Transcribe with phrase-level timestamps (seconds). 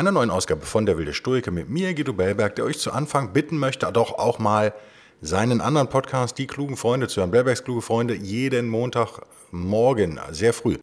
[0.00, 3.34] einer neuen Ausgabe von Der Wilde Stoiker mit mir, Guido Bellberg, der euch zu Anfang
[3.34, 4.72] bitten möchte, doch auch mal
[5.20, 7.30] seinen anderen Podcast, Die klugen Freunde, zu hören.
[7.30, 10.78] Bellbergs kluge Freunde, jeden Montagmorgen, sehr früh.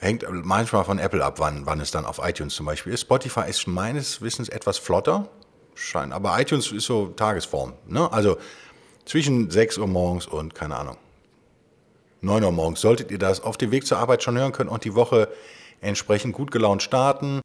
[0.00, 3.02] Hängt manchmal von Apple ab, wann, wann es dann auf iTunes zum Beispiel ist.
[3.02, 5.28] Spotify ist meines Wissens etwas flotter,
[5.76, 7.74] scheint, aber iTunes ist so Tagesform.
[7.86, 8.12] Ne?
[8.12, 8.36] Also
[9.04, 10.96] zwischen 6 Uhr morgens und, keine Ahnung,
[12.22, 14.82] 9 Uhr morgens solltet ihr das auf dem Weg zur Arbeit schon hören können und
[14.82, 15.28] die Woche
[15.80, 17.42] entsprechend gut gelaunt starten.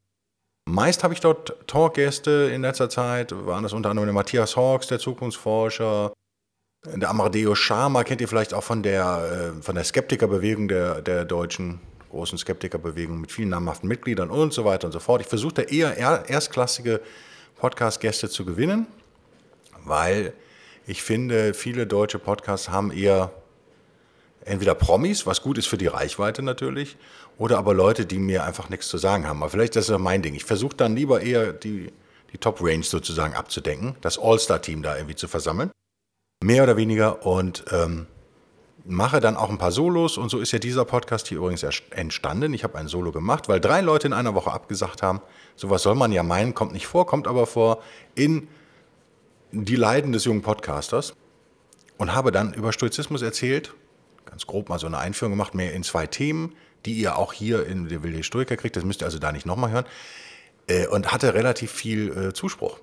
[0.65, 4.87] Meist habe ich dort Talkgäste in letzter Zeit, waren das unter anderem der Matthias Hawks,
[4.87, 6.13] der Zukunftsforscher,
[6.85, 11.25] der Amadeo Sharma kennt ihr vielleicht auch von der, äh, von der Skeptikerbewegung der, der
[11.25, 11.79] deutschen
[12.09, 15.21] großen Skeptikerbewegung mit vielen namhaften Mitgliedern und so weiter und so fort.
[15.21, 17.01] Ich versuche da eher erstklassige
[17.55, 18.87] Podcast-Gäste zu gewinnen,
[19.85, 20.33] weil
[20.85, 23.31] ich finde, viele deutsche Podcasts haben eher
[24.45, 26.97] entweder Promis, was gut ist für die Reichweite natürlich,
[27.37, 29.41] oder aber Leute, die mir einfach nichts zu sagen haben.
[29.41, 30.35] Aber vielleicht ist das mein Ding.
[30.35, 31.91] Ich versuche dann lieber eher die,
[32.31, 35.71] die Top-Range sozusagen abzudenken, das All-Star-Team da irgendwie zu versammeln.
[36.43, 38.07] Mehr oder weniger und ähm,
[38.85, 42.53] mache dann auch ein paar Solos und so ist ja dieser Podcast hier übrigens entstanden.
[42.53, 45.21] Ich habe ein Solo gemacht, weil drei Leute in einer Woche abgesagt haben.
[45.55, 47.81] Sowas soll man ja meinen, kommt nicht vor, kommt aber vor
[48.15, 48.47] in
[49.51, 51.13] die Leiden des jungen Podcasters
[51.97, 53.73] und habe dann über Stoizismus erzählt
[54.33, 56.55] ganz grob mal so eine Einführung gemacht, mehr in zwei Themen,
[56.87, 58.75] die ihr auch hier in der Wilde Historiker kriegt.
[58.75, 59.85] Das müsst ihr also da nicht nochmal hören.
[60.65, 62.79] Äh, und hatte relativ viel äh, Zuspruch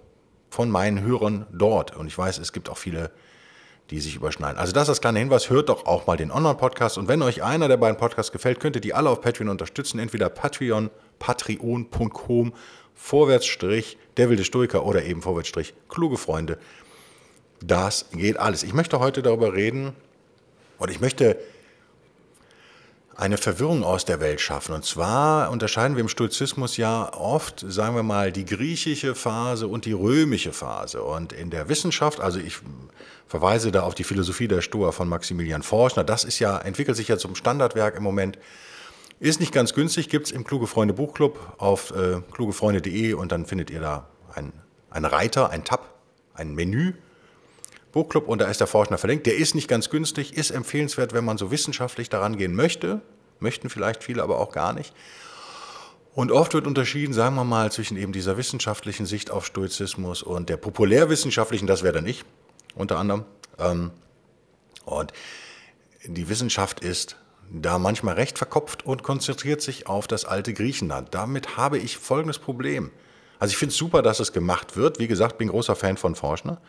[0.49, 1.97] von meinen Hörern dort.
[1.97, 3.11] Und ich weiß, es gibt auch viele,
[3.91, 4.59] die sich überschneiden.
[4.61, 5.51] Also das ist das kleine Hinweis.
[5.51, 6.99] Hört doch auch mal den Online-Podcast.
[6.99, 9.99] Und wenn euch einer der beiden Podcasts gefällt, könnt ihr die alle auf Patreon unterstützen.
[9.99, 12.53] Entweder Patreon, patreon.com,
[12.95, 16.59] Vorwärtsstrich, der wilde Stoiker oder eben Vorwärtsstrich, kluge Freunde.
[17.61, 18.63] Das geht alles.
[18.63, 19.95] Ich möchte heute darüber reden,
[20.81, 21.37] und ich möchte
[23.15, 24.75] eine Verwirrung aus der Welt schaffen.
[24.75, 29.85] Und zwar unterscheiden wir im Stoizismus ja oft, sagen wir mal, die griechische Phase und
[29.85, 31.03] die römische Phase.
[31.03, 32.61] Und in der Wissenschaft, also ich
[33.29, 37.09] verweise da auf die Philosophie der Stoa von Maximilian Forschner, das ist ja, entwickelt sich
[37.09, 38.39] ja zum Standardwerk im Moment.
[39.19, 43.45] Ist nicht ganz günstig, gibt es im Kluge Freunde Buchclub auf äh, klugefreunde.de und dann
[43.45, 44.55] findet ihr da einen,
[44.89, 45.95] einen Reiter, ein Tab,
[46.33, 46.95] ein Menü
[47.93, 49.27] Buchclub und da ist der Forschner verlinkt.
[49.27, 53.01] Der ist nicht ganz günstig, ist empfehlenswert, wenn man so wissenschaftlich daran gehen möchte.
[53.41, 54.95] Möchten vielleicht viele, aber auch gar nicht.
[56.13, 60.49] Und oft wird unterschieden, sagen wir mal, zwischen eben dieser wissenschaftlichen Sicht auf Stoizismus und
[60.49, 62.25] der populärwissenschaftlichen, das wäre dann ich,
[62.75, 63.25] unter anderem.
[63.59, 63.91] Ähm,
[64.85, 65.13] und
[66.05, 67.17] die Wissenschaft ist
[67.53, 71.15] da manchmal recht verkopft und konzentriert sich auf das alte Griechenland.
[71.15, 72.91] Damit habe ich folgendes Problem.
[73.39, 74.99] Also ich finde es super, dass es gemacht wird.
[74.99, 76.61] Wie gesagt, bin großer Fan von Forschner.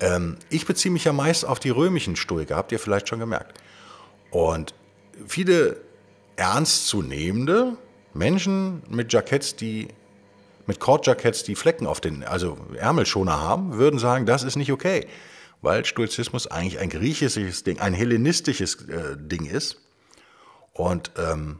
[0.00, 3.60] Ähm, ich beziehe mich ja meist auf die römischen Stoiker, habt ihr vielleicht schon gemerkt.
[4.30, 4.74] Und
[5.26, 5.80] viele
[6.36, 7.76] ernstzunehmende
[8.14, 9.88] Menschen mit Jacketts, die
[10.66, 15.06] mit Kordjacketts, die Flecken auf den, also Ärmelschoner haben, würden sagen, das ist nicht okay,
[15.62, 19.80] weil Stoizismus eigentlich ein griechisches Ding, ein hellenistisches äh, Ding ist.
[20.74, 21.58] Und ähm,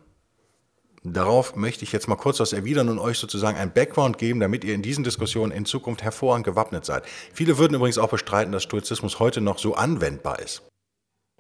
[1.13, 4.65] Darauf möchte ich jetzt mal kurz was erwidern und euch sozusagen ein Background geben, damit
[4.65, 7.05] ihr in diesen Diskussionen in Zukunft hervorragend gewappnet seid.
[7.33, 10.63] Viele würden übrigens auch bestreiten, dass Stoizismus heute noch so anwendbar ist.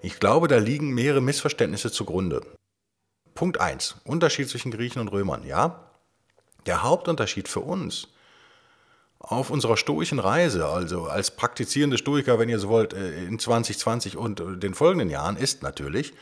[0.00, 2.42] Ich glaube, da liegen mehrere Missverständnisse zugrunde.
[3.34, 3.96] Punkt 1.
[4.04, 5.44] Unterschied zwischen Griechen und Römern.
[5.44, 5.92] Ja,
[6.66, 8.08] der Hauptunterschied für uns
[9.18, 14.16] auf unserer stoischen Reise, also als praktizierende Stoiker, wenn ihr so wollt, äh, in 2020
[14.16, 16.14] und den folgenden Jahren, ist natürlich,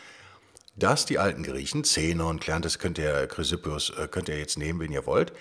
[0.77, 4.93] dass die alten Griechen, Zenon, Kleantes könnt ihr, Chrysippus äh, könnt ihr jetzt nehmen, wenn
[4.93, 5.33] ihr wollt,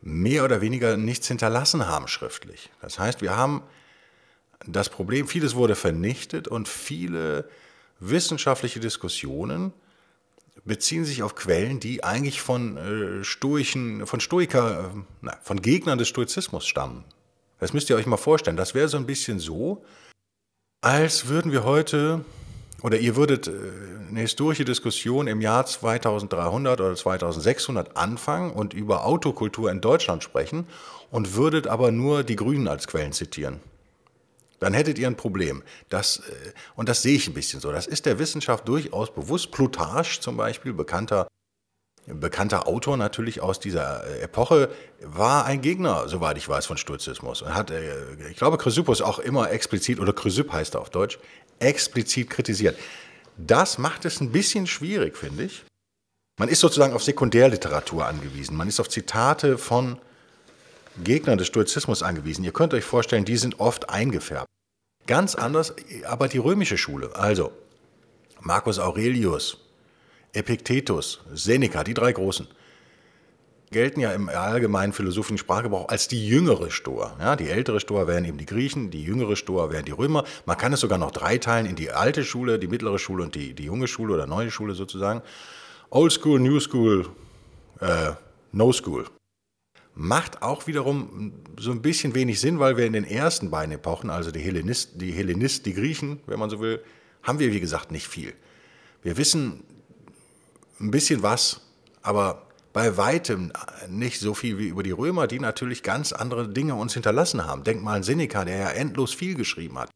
[0.00, 2.70] mehr oder weniger nichts hinterlassen haben schriftlich.
[2.80, 3.62] Das heißt, wir haben
[4.66, 7.48] das Problem, vieles wurde vernichtet und viele
[7.98, 9.72] wissenschaftliche Diskussionen
[10.64, 14.92] beziehen sich auf Quellen, die eigentlich von äh, Stoischen, von Stoiker,
[15.24, 17.04] äh, von Gegnern des Stoizismus stammen.
[17.58, 18.56] Das müsst ihr euch mal vorstellen.
[18.56, 19.84] Das wäre so ein bisschen so,
[20.80, 22.24] als würden wir heute
[22.86, 23.50] oder ihr würdet äh,
[24.08, 30.68] eine historische Diskussion im Jahr 2300 oder 2600 anfangen und über Autokultur in Deutschland sprechen
[31.10, 33.58] und würdet aber nur die Grünen als Quellen zitieren.
[34.60, 35.64] Dann hättet ihr ein Problem.
[35.88, 37.72] Das, äh, und das sehe ich ein bisschen so.
[37.72, 39.50] Das ist der Wissenschaft durchaus bewusst.
[39.50, 41.26] Plutarch zum Beispiel, bekannter
[42.06, 44.70] bekannter Autor natürlich aus dieser äh, Epoche,
[45.00, 47.42] war ein Gegner, soweit ich weiß, von Stoizismus.
[47.42, 47.92] Und hat, äh,
[48.30, 51.18] ich glaube, Chrysippus auch immer explizit, oder Chrysipp heißt er auf Deutsch,
[51.58, 52.78] explizit kritisiert.
[53.36, 55.64] Das macht es ein bisschen schwierig, finde ich.
[56.38, 58.56] Man ist sozusagen auf Sekundärliteratur angewiesen.
[58.56, 59.98] Man ist auf Zitate von
[61.02, 62.44] Gegnern des Stoizismus angewiesen.
[62.44, 64.46] Ihr könnt euch vorstellen, die sind oft eingefärbt.
[65.06, 65.74] Ganz anders
[66.06, 67.14] aber die römische Schule.
[67.14, 67.52] Also
[68.40, 69.58] Marcus Aurelius,
[70.36, 72.46] Epiktetus, Seneca, die drei Großen,
[73.70, 77.16] gelten ja im allgemeinen philosophischen Sprachgebrauch als die jüngere Stoa.
[77.18, 80.24] Ja, die ältere Stoa wären eben die Griechen, die jüngere Stoa wären die Römer.
[80.44, 83.54] Man kann es sogar noch dreiteilen in die alte Schule, die mittlere Schule und die,
[83.54, 85.22] die junge Schule oder neue Schule sozusagen.
[85.90, 87.08] Old School, New School,
[87.80, 88.12] äh,
[88.52, 89.06] No School.
[89.94, 94.10] Macht auch wiederum so ein bisschen wenig Sinn, weil wir in den ersten beiden Epochen,
[94.10, 96.82] also die Hellenist, die Hellenist, die Griechen, wenn man so will,
[97.22, 98.34] haben wir wie gesagt nicht viel.
[99.02, 99.64] Wir wissen
[100.80, 101.60] ein bisschen was,
[102.02, 103.52] aber bei weitem
[103.88, 107.64] nicht so viel wie über die Römer, die natürlich ganz andere Dinge uns hinterlassen haben.
[107.64, 109.90] Denk mal an Seneca, der ja endlos viel geschrieben hat.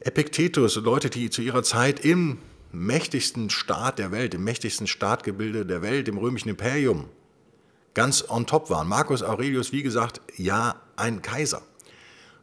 [0.00, 2.38] Epiktetus, Leute, die zu ihrer Zeit im
[2.72, 7.08] mächtigsten Staat der Welt, im mächtigsten Staatgebilde der Welt, im römischen Imperium,
[7.94, 8.88] ganz on top waren.
[8.88, 11.62] Marcus Aurelius, wie gesagt, ja, ein Kaiser,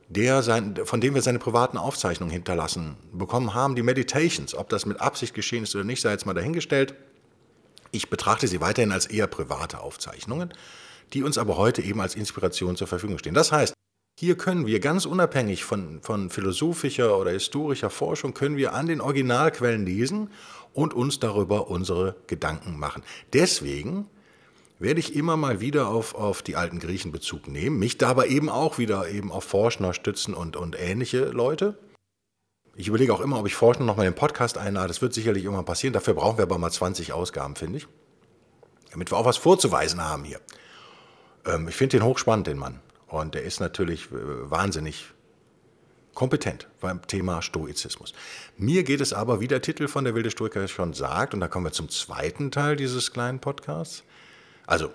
[0.09, 3.75] der sein, von dem wir seine privaten Aufzeichnungen hinterlassen bekommen haben.
[3.75, 6.93] Die Meditations, ob das mit Absicht geschehen ist oder nicht, sei jetzt mal dahingestellt.
[7.95, 10.53] Ich betrachte sie weiterhin als eher private Aufzeichnungen,
[11.13, 13.33] die uns aber heute eben als Inspiration zur Verfügung stehen.
[13.33, 13.73] Das heißt,
[14.19, 18.99] hier können wir ganz unabhängig von, von philosophischer oder historischer Forschung, können wir an den
[18.99, 20.29] Originalquellen lesen
[20.73, 23.01] und uns darüber unsere Gedanken machen.
[23.31, 24.07] Deswegen
[24.77, 28.49] werde ich immer mal wieder auf, auf die alten Griechen Bezug nehmen, mich dabei eben
[28.49, 31.77] auch wieder eben auf Forschner stützen und, und ähnliche Leute.
[32.77, 34.89] Ich überlege auch immer, ob ich Forschner noch mal in den Podcast einlade.
[34.89, 35.93] Das wird sicherlich irgendwann passieren.
[35.93, 37.87] Dafür brauchen wir aber mal 20 Ausgaben, finde ich.
[38.91, 40.41] Damit wir auch was vorzuweisen haben hier.
[41.45, 42.81] Ähm, ich finde den hochspannend, den Mann.
[43.07, 44.15] Und der ist natürlich äh,
[44.49, 45.07] wahnsinnig
[46.13, 48.13] kompetent beim Thema Stoizismus.
[48.57, 51.47] Mir geht es aber, wie der Titel von der Wilde Stoiker schon sagt, und da
[51.47, 54.03] kommen wir zum zweiten Teil dieses kleinen Podcasts.
[54.65, 54.91] Also,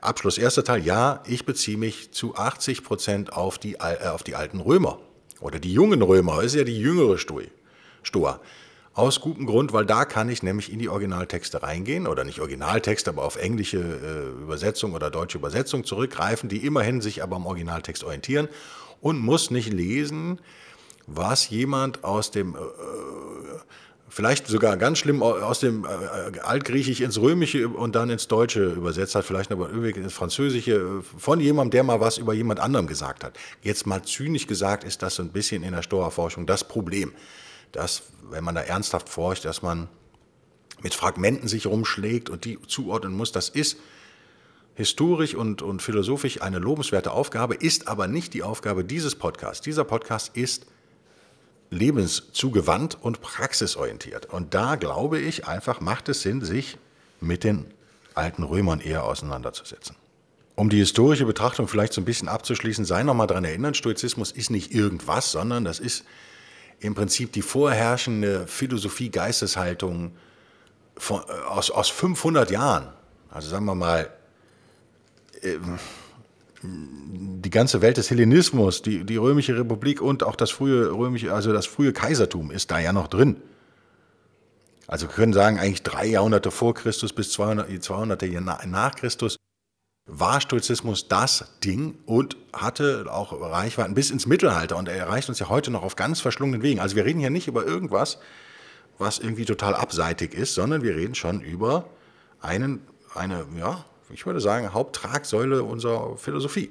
[0.00, 3.76] Abschluss erster Teil, ja, ich beziehe mich zu 80 Prozent auf äh,
[4.08, 4.98] auf die alten Römer.
[5.40, 8.40] Oder die jungen Römer, ist ja die jüngere Stoa.
[8.92, 13.08] Aus gutem Grund, weil da kann ich nämlich in die Originaltexte reingehen, oder nicht Originaltext,
[13.08, 18.04] aber auf englische äh, Übersetzung oder deutsche Übersetzung zurückgreifen, die immerhin sich aber am Originaltext
[18.04, 18.48] orientieren
[19.00, 20.40] und muss nicht lesen,
[21.06, 22.58] was jemand aus dem, äh,
[24.10, 29.14] vielleicht sogar ganz schlimm aus dem äh, Altgriechisch ins Römische und dann ins Deutsche übersetzt
[29.14, 33.24] hat, vielleicht aber irgendwie ins Französische, von jemandem, der mal was über jemand anderem gesagt
[33.24, 33.38] hat.
[33.62, 37.12] Jetzt mal zynisch gesagt, ist das so ein bisschen in der Stoa-Forschung das Problem
[37.72, 39.88] dass, wenn man da ernsthaft forscht, dass man
[40.82, 43.32] mit Fragmenten sich rumschlägt und die zuordnen muss.
[43.32, 43.78] Das ist
[44.74, 49.62] historisch und, und philosophisch eine lobenswerte Aufgabe, ist aber nicht die Aufgabe dieses Podcasts.
[49.62, 50.66] Dieser Podcast ist
[51.70, 54.26] lebenszugewandt und praxisorientiert.
[54.26, 56.78] Und da glaube ich einfach, macht es Sinn, sich
[57.20, 57.66] mit den
[58.14, 59.96] alten Römern eher auseinanderzusetzen.
[60.56, 64.50] Um die historische Betrachtung vielleicht so ein bisschen abzuschließen, sei nochmal daran erinnern, Stoizismus ist
[64.50, 66.04] nicht irgendwas, sondern das ist
[66.80, 70.12] im Prinzip die vorherrschende Philosophie, Geisteshaltung
[70.96, 72.88] von, äh, aus, aus 500 Jahren.
[73.30, 74.10] Also sagen wir mal,
[75.42, 75.78] ähm,
[76.62, 81.52] die ganze Welt des Hellenismus, die, die römische Republik und auch das frühe römische, also
[81.52, 83.36] das frühe Kaisertum ist da ja noch drin.
[84.86, 89.36] Also wir können sagen, eigentlich drei Jahrhunderte vor Christus bis 200, 200 Jahre nach Christus
[90.06, 95.38] war Stoizismus das Ding und hatte auch Reichweiten bis ins Mittelalter und er erreicht uns
[95.38, 96.80] ja heute noch auf ganz verschlungenen Wegen.
[96.80, 98.18] Also wir reden hier nicht über irgendwas,
[98.98, 101.88] was irgendwie total abseitig ist, sondern wir reden schon über
[102.40, 102.80] einen,
[103.14, 106.70] eine, ja, ich würde sagen, Haupttragsäule unserer Philosophie.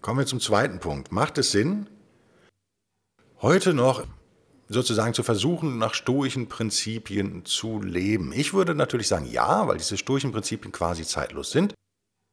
[0.00, 1.12] Kommen wir zum zweiten Punkt.
[1.12, 1.86] Macht es Sinn,
[3.40, 4.04] heute noch
[4.68, 8.32] sozusagen zu versuchen, nach stoischen Prinzipien zu leben.
[8.32, 11.74] Ich würde natürlich sagen, ja, weil diese stoischen Prinzipien quasi zeitlos sind.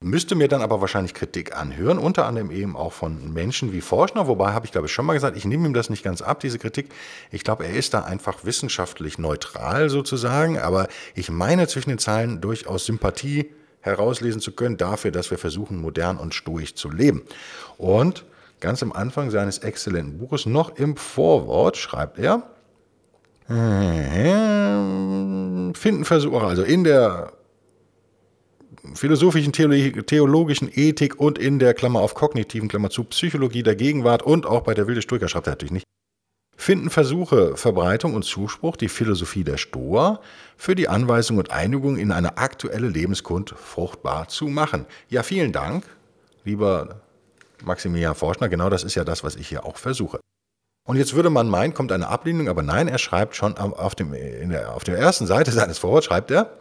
[0.03, 4.27] Müsste mir dann aber wahrscheinlich Kritik anhören, unter anderem eben auch von Menschen wie Forschner,
[4.27, 6.39] wobei habe ich glaube ich schon mal gesagt, ich nehme ihm das nicht ganz ab,
[6.39, 6.89] diese Kritik.
[7.29, 12.41] Ich glaube, er ist da einfach wissenschaftlich neutral sozusagen, aber ich meine zwischen den Zeilen
[12.41, 17.21] durchaus Sympathie herauslesen zu können dafür, dass wir versuchen, modern und stoisch zu leben.
[17.77, 18.25] Und
[18.59, 22.41] ganz am Anfang seines exzellenten Buches, noch im Vorwort, schreibt er,
[25.75, 27.33] finden Versuche, also in der
[28.93, 34.45] philosophischen, theologischen Ethik und in der Klammer auf kognitiven Klammer zu Psychologie der Gegenwart und
[34.45, 35.85] auch bei der wilde Stoiker schreibt er natürlich nicht,
[36.57, 40.21] finden Versuche, Verbreitung und Zuspruch die Philosophie der Stoa
[40.57, 44.85] für die Anweisung und Einigung in eine aktuelle Lebenskund fruchtbar zu machen.
[45.09, 45.85] Ja, vielen Dank,
[46.43, 47.01] lieber
[47.63, 48.49] Maximilian Forschner.
[48.49, 50.19] Genau das ist ja das, was ich hier auch versuche.
[50.87, 54.11] Und jetzt würde man meinen, kommt eine Ablehnung, aber nein, er schreibt schon auf, dem,
[54.11, 56.57] der, auf der ersten Seite seines Vorworts, schreibt er,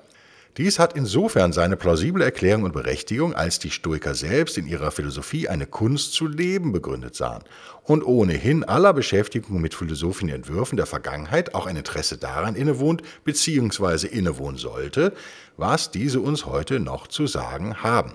[0.56, 5.48] dies hat insofern seine plausible Erklärung und Berechtigung, als die Stoiker selbst in ihrer Philosophie
[5.48, 7.44] eine Kunst zu leben begründet sahen
[7.84, 14.06] und ohnehin aller Beschäftigung mit philosophischen Entwürfen der Vergangenheit auch ein Interesse daran innewohnt bzw.
[14.08, 15.12] innewohnen sollte,
[15.56, 18.14] was diese uns heute noch zu sagen haben.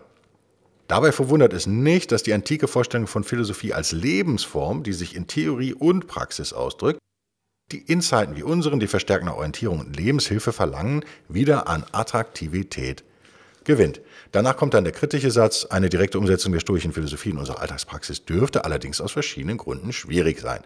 [0.88, 5.26] Dabei verwundert es nicht, dass die antike Vorstellung von Philosophie als Lebensform, die sich in
[5.26, 7.00] Theorie und Praxis ausdrückt,
[7.72, 13.04] die in Zeiten wie unseren, die verstärkende Orientierung und Lebenshilfe verlangen, wieder an Attraktivität
[13.64, 14.02] gewinnt.
[14.32, 18.26] Danach kommt dann der kritische Satz, eine direkte Umsetzung der stoischen Philosophie in unserer Alltagspraxis
[18.26, 20.62] dürfte allerdings aus verschiedenen Gründen schwierig sein.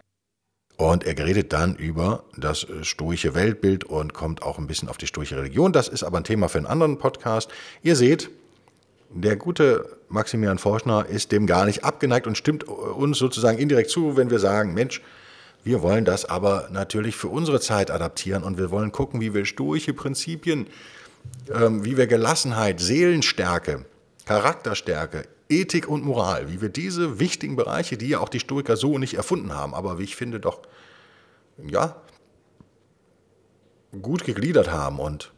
[0.76, 5.06] Und er geredet dann über das stoische Weltbild und kommt auch ein bisschen auf die
[5.06, 5.72] stoische Religion.
[5.72, 7.50] Das ist aber ein Thema für einen anderen Podcast.
[7.82, 8.30] Ihr seht,
[9.10, 14.16] der gute Maximilian Forschner ist dem gar nicht abgeneigt und stimmt uns sozusagen indirekt zu,
[14.16, 15.02] wenn wir sagen, Mensch,
[15.62, 19.44] wir wollen das aber natürlich für unsere Zeit adaptieren und wir wollen gucken, wie wir
[19.44, 20.68] stoische Prinzipien,
[21.52, 23.84] ähm, wie wir Gelassenheit, Seelenstärke,
[24.24, 28.98] Charakterstärke, Ethik und Moral, wie wir diese wichtigen Bereiche, die ja auch die Stoiker so
[28.98, 30.62] nicht erfunden haben, aber wie ich finde doch,
[31.62, 32.00] ja,
[34.00, 35.32] gut gegliedert haben und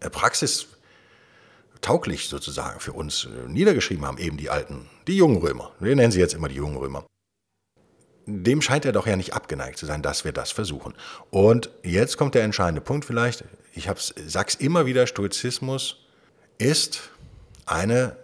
[0.00, 5.72] praxistauglich sozusagen für uns äh, niedergeschrieben haben, eben die alten, die jungen Römer.
[5.80, 7.04] Wir nennen sie jetzt immer die jungen Römer
[8.26, 10.94] dem scheint er doch ja nicht abgeneigt zu sein, dass wir das versuchen.
[11.30, 13.44] Und jetzt kommt der entscheidende Punkt vielleicht.
[13.72, 13.88] Ich
[14.26, 16.04] sage es immer wieder, Stoizismus
[16.58, 17.10] ist
[17.66, 18.16] eine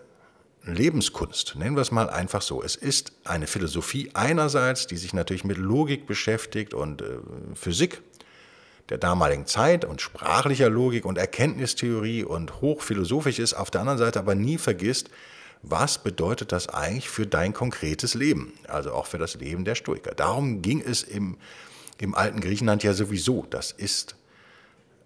[0.65, 2.63] Lebenskunst, nennen wir es mal einfach so.
[2.63, 7.19] Es ist eine Philosophie einerseits, die sich natürlich mit Logik beschäftigt und äh,
[7.55, 8.03] Physik
[8.89, 14.19] der damaligen Zeit und sprachlicher Logik und Erkenntnistheorie und hochphilosophisch ist, auf der anderen Seite
[14.19, 15.11] aber nie vergisst,
[15.62, 20.12] was bedeutet das eigentlich für dein konkretes Leben, also auch für das Leben der Stoiker.
[20.14, 21.38] Darum ging es im,
[21.99, 23.47] im alten Griechenland ja sowieso.
[23.49, 24.16] Das ist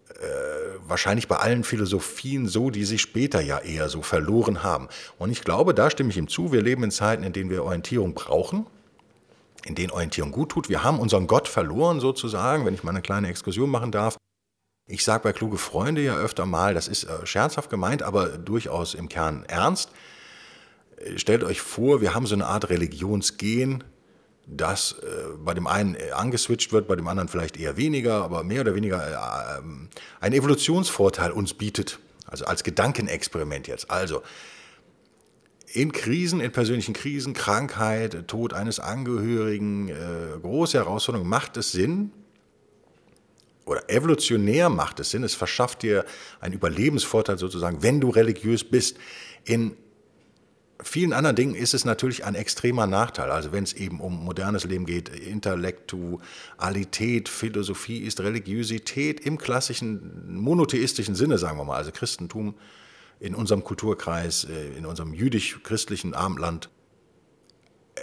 [0.09, 4.89] äh, wahrscheinlich bei allen Philosophien so, die sich später ja eher so verloren haben.
[5.19, 7.63] Und ich glaube, da stimme ich ihm zu, wir leben in Zeiten, in denen wir
[7.63, 8.67] Orientierung brauchen,
[9.67, 10.71] in denen Orientierung gut tut.
[10.71, 14.17] Wir haben unseren Gott verloren sozusagen, wenn ich mal eine kleine Exkursion machen darf.
[14.89, 18.95] Ich sage bei kluge Freunde ja öfter mal, das ist äh, scherzhaft gemeint, aber durchaus
[18.95, 19.91] im Kern ernst
[21.17, 23.85] stellt euch vor, wir haben so eine Art Religionsgen,
[24.47, 28.45] das äh, bei dem einen äh, angeswitcht wird, bei dem anderen vielleicht eher weniger, aber
[28.45, 29.89] mehr oder weniger äh, ähm,
[30.21, 31.99] einen Evolutionsvorteil uns bietet.
[32.27, 33.91] Also als Gedankenexperiment jetzt.
[33.91, 34.23] Also
[35.73, 42.13] in Krisen, in persönlichen Krisen, Krankheit, Tod eines Angehörigen, äh, große Herausforderungen, macht es Sinn,
[43.65, 46.05] oder evolutionär macht es Sinn, es verschafft dir
[46.41, 48.97] einen Überlebensvorteil sozusagen, wenn du religiös bist,
[49.45, 49.77] in
[50.83, 53.31] vielen anderen Dingen ist es natürlich ein extremer Nachteil.
[53.31, 61.15] Also wenn es eben um modernes Leben geht, Intellektualität, Philosophie ist Religiosität im klassischen monotheistischen
[61.15, 62.55] Sinne, sagen wir mal, also Christentum
[63.19, 66.69] in unserem Kulturkreis, äh, in unserem jüdisch-christlichen Abendland,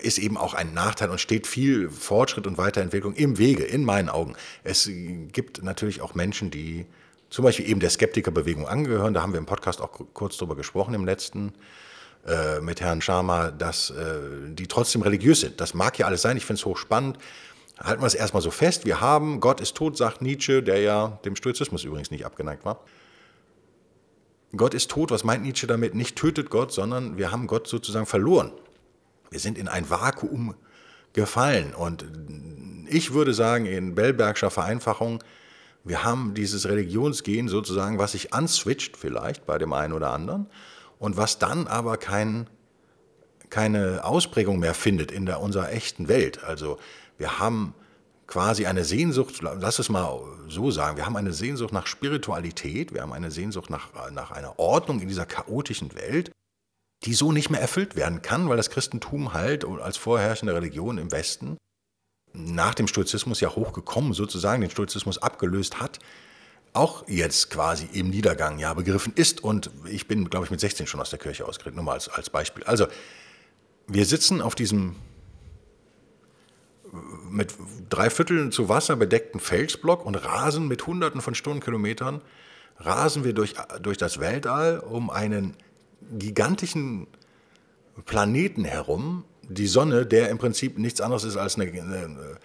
[0.01, 4.09] ist eben auch ein Nachteil und steht viel Fortschritt und Weiterentwicklung im Wege, in meinen
[4.09, 4.35] Augen.
[4.63, 4.89] Es
[5.31, 6.87] gibt natürlich auch Menschen, die
[7.29, 9.13] zum Beispiel eben der Skeptikerbewegung angehören.
[9.13, 11.53] Da haben wir im Podcast auch kurz drüber gesprochen im letzten
[12.25, 15.59] äh, mit Herrn Sharma, dass äh, die trotzdem religiös sind.
[15.59, 17.17] Das mag ja alles sein, ich finde es hochspannend.
[17.77, 18.85] Halten wir es erstmal so fest.
[18.85, 22.79] Wir haben, Gott ist tot, sagt Nietzsche, der ja dem Stoizismus übrigens nicht abgeneigt war.
[24.55, 25.95] Gott ist tot, was meint Nietzsche damit?
[25.95, 28.51] Nicht tötet Gott, sondern wir haben Gott sozusagen verloren.
[29.31, 30.55] Wir sind in ein Vakuum
[31.11, 31.73] gefallen.
[31.73, 32.05] Und
[32.87, 35.23] ich würde sagen, in Bellbergscher Vereinfachung,
[35.83, 40.47] wir haben dieses Religionsgehen sozusagen, was sich answitcht vielleicht bei dem einen oder anderen
[41.03, 42.47] und was dann aber kein,
[43.49, 46.45] keine Ausprägung mehr findet in der, unserer echten Welt.
[46.45, 46.79] Also
[47.17, 47.73] wir haben
[48.25, 50.17] quasi eine Sehnsucht, lass es mal
[50.47, 54.57] so sagen, wir haben eine Sehnsucht nach Spiritualität, wir haben eine Sehnsucht nach, nach einer
[54.59, 56.31] Ordnung in dieser chaotischen Welt,
[57.03, 61.11] die so nicht mehr erfüllt werden kann, weil das Christentum halt als vorherrschende Religion im
[61.11, 61.57] Westen
[62.31, 65.99] nach dem Stoizismus ja hochgekommen, sozusagen den Stoizismus abgelöst hat,
[66.73, 69.43] auch jetzt quasi im Niedergang ja begriffen ist.
[69.43, 72.09] Und ich bin, glaube ich, mit 16 schon aus der Kirche ausgetreten, nur mal als,
[72.09, 72.63] als Beispiel.
[72.63, 72.87] Also,
[73.87, 74.95] wir sitzen auf diesem
[77.29, 77.55] mit
[77.89, 82.21] drei Vierteln zu Wasser bedeckten Felsblock und rasen mit Hunderten von Stundenkilometern,
[82.77, 85.55] rasen wir durch, durch das Weltall um einen
[86.11, 87.07] gigantischen
[88.05, 92.37] Planeten herum, die Sonne, der im Prinzip nichts anderes ist als eine, eine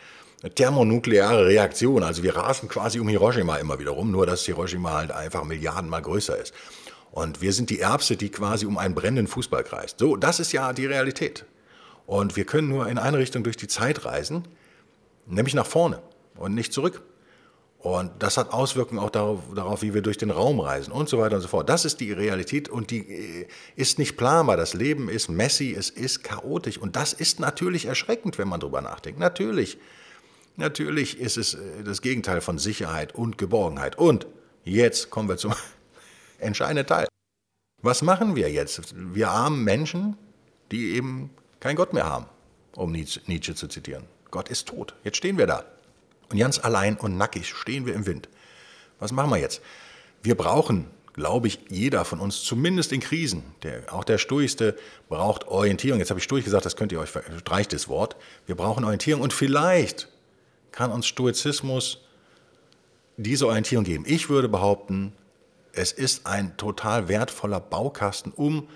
[0.42, 2.02] eine thermonukleare Reaktion.
[2.02, 6.02] Also wir rasen quasi um Hiroshima immer wieder rum, nur dass Hiroshima halt einfach Milliardenmal
[6.02, 6.54] größer ist.
[7.10, 9.98] Und wir sind die Erbse, die quasi um einen brennenden Fußball kreist.
[9.98, 11.44] So, das ist ja die Realität.
[12.06, 14.46] Und wir können nur in eine Richtung durch die Zeit reisen,
[15.26, 16.02] nämlich nach vorne
[16.36, 17.02] und nicht zurück.
[17.80, 21.18] Und das hat Auswirkungen auch darauf, darauf, wie wir durch den Raum reisen und so
[21.18, 21.68] weiter und so fort.
[21.68, 24.56] Das ist die Realität und die äh, ist nicht planbar.
[24.56, 28.80] Das Leben ist messy, es ist chaotisch und das ist natürlich erschreckend, wenn man drüber
[28.80, 29.20] nachdenkt.
[29.20, 29.78] Natürlich,
[30.58, 33.96] natürlich ist es äh, das Gegenteil von Sicherheit und Geborgenheit.
[33.96, 34.26] Und
[34.64, 35.54] jetzt kommen wir zum
[36.38, 37.08] entscheidenden Teil.
[37.82, 38.94] Was machen wir jetzt?
[38.96, 40.16] Wir armen Menschen,
[40.72, 42.26] die eben keinen Gott mehr haben,
[42.74, 44.04] um Nietzsche zu zitieren.
[44.30, 44.94] Gott ist tot.
[45.04, 45.64] Jetzt stehen wir da.
[46.30, 48.28] Und ganz allein und nackig stehen wir im Wind.
[48.98, 49.62] Was machen wir jetzt?
[50.22, 54.76] Wir brauchen, glaube ich, jeder von uns, zumindest in Krisen, der, auch der Stoichste
[55.08, 56.00] braucht Orientierung.
[56.00, 58.16] Jetzt habe ich Stoich gesagt, das könnt ihr euch, streicht das Wort.
[58.46, 60.08] Wir brauchen Orientierung und vielleicht
[60.72, 61.98] kann uns Stoizismus
[63.16, 64.04] diese Orientierung geben.
[64.06, 65.12] Ich würde behaupten,
[65.72, 68.68] es ist ein total wertvoller Baukasten, um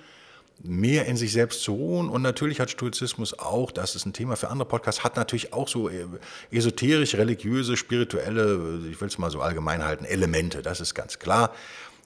[0.62, 2.08] mehr in sich selbst zu ruhen.
[2.08, 5.68] Und natürlich hat Stoizismus auch, das ist ein Thema für andere Podcasts, hat natürlich auch
[5.68, 6.06] so äh,
[6.50, 10.62] esoterisch, religiöse, spirituelle, ich will es mal so allgemein halten, Elemente.
[10.62, 11.52] Das ist ganz klar.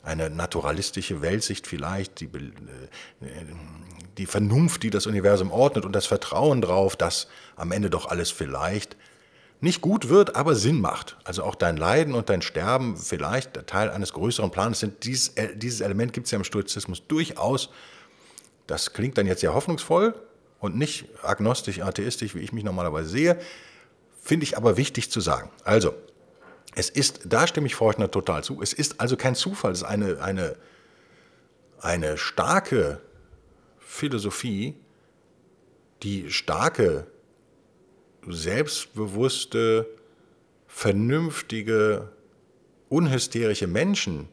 [0.03, 3.29] Eine naturalistische Weltsicht vielleicht, die, äh,
[4.17, 8.31] die Vernunft, die das Universum ordnet und das Vertrauen darauf, dass am Ende doch alles
[8.31, 8.97] vielleicht
[9.61, 11.17] nicht gut wird, aber Sinn macht.
[11.25, 15.05] Also auch dein Leiden und dein Sterben vielleicht Teil eines größeren Planes sind.
[15.05, 17.71] Dieses, äh, dieses Element gibt es ja im Stoizismus durchaus
[18.67, 20.15] das klingt dann jetzt sehr hoffnungsvoll
[20.59, 23.41] und nicht agnostisch, atheistisch, wie ich mich normalerweise sehe,
[24.23, 25.51] finde ich aber wichtig zu sagen.
[25.65, 25.95] Also,
[26.75, 29.85] es ist, da stimme ich Forschner total zu, es ist also kein Zufall, es ist
[29.85, 30.57] eine, eine,
[31.81, 33.01] eine starke
[33.79, 34.75] Philosophie,
[36.03, 37.07] die starke,
[38.29, 39.87] selbstbewusste,
[40.67, 42.11] vernünftige,
[42.89, 44.29] unhysterische Menschen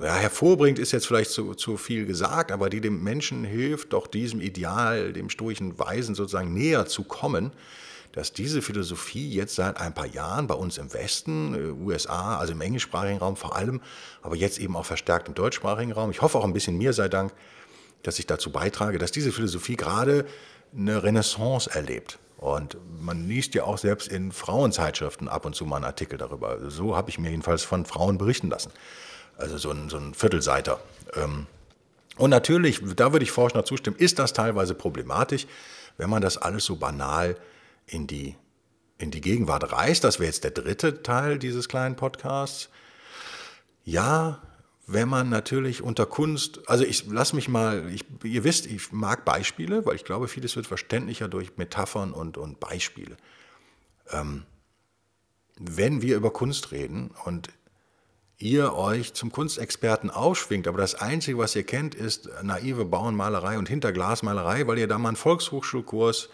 [0.00, 4.06] ja, hervorbringt, ist jetzt vielleicht zu, zu viel gesagt, aber die dem Menschen hilft, doch
[4.06, 7.52] diesem Ideal, dem stoischen Weisen sozusagen näher zu kommen,
[8.12, 12.52] dass diese Philosophie jetzt seit ein paar Jahren bei uns im Westen, äh, USA, also
[12.52, 13.80] im englischsprachigen Raum vor allem,
[14.22, 17.08] aber jetzt eben auch verstärkt im deutschsprachigen Raum, ich hoffe auch ein bisschen mir sei
[17.08, 17.32] Dank,
[18.02, 20.26] dass ich dazu beitrage, dass diese Philosophie gerade
[20.74, 22.18] eine Renaissance erlebt.
[22.40, 26.70] Und man liest ja auch selbst in Frauenzeitschriften ab und zu mal einen Artikel darüber.
[26.70, 28.72] So habe ich mir jedenfalls von Frauen berichten lassen.
[29.36, 30.80] Also so ein, so ein Viertelseiter.
[31.16, 31.46] Ähm,
[32.16, 35.46] und natürlich, da würde ich Forschner zustimmen, ist das teilweise problematisch,
[35.98, 37.36] wenn man das alles so banal
[37.86, 38.36] in die,
[38.96, 40.02] in die Gegenwart reißt.
[40.02, 42.70] Das wäre jetzt der dritte Teil dieses kleinen Podcasts.
[43.84, 44.40] Ja,
[44.92, 49.24] wenn man natürlich unter Kunst, also ich lasse mich mal, ich, ihr wisst, ich mag
[49.24, 53.16] Beispiele, weil ich glaube, vieles wird verständlicher durch Metaphern und, und Beispiele.
[54.10, 54.44] Ähm,
[55.58, 57.50] wenn wir über Kunst reden und
[58.38, 63.68] ihr euch zum Kunstexperten aufschwingt, aber das Einzige, was ihr kennt, ist naive Bauernmalerei und
[63.68, 66.30] Hinterglasmalerei, weil ihr da mal einen Volkshochschulkurs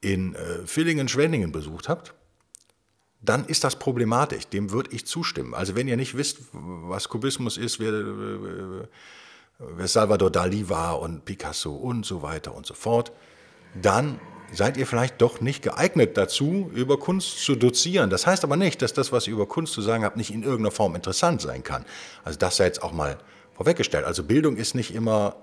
[0.00, 2.14] in äh, Villingen-Schwenningen besucht habt,
[3.24, 4.46] dann ist das problematisch.
[4.48, 5.54] Dem würde ich zustimmen.
[5.54, 7.92] Also wenn ihr nicht wisst, was Kubismus ist, wer,
[9.58, 13.12] wer Salvador Dali war und Picasso und so weiter und so fort,
[13.80, 14.20] dann
[14.52, 18.10] seid ihr vielleicht doch nicht geeignet dazu, über Kunst zu dozieren.
[18.10, 20.42] Das heißt aber nicht, dass das, was ihr über Kunst zu sagen habt, nicht in
[20.42, 21.84] irgendeiner Form interessant sein kann.
[22.22, 23.18] Also das sei jetzt auch mal
[23.54, 24.04] vorweggestellt.
[24.04, 25.36] Also Bildung ist nicht immer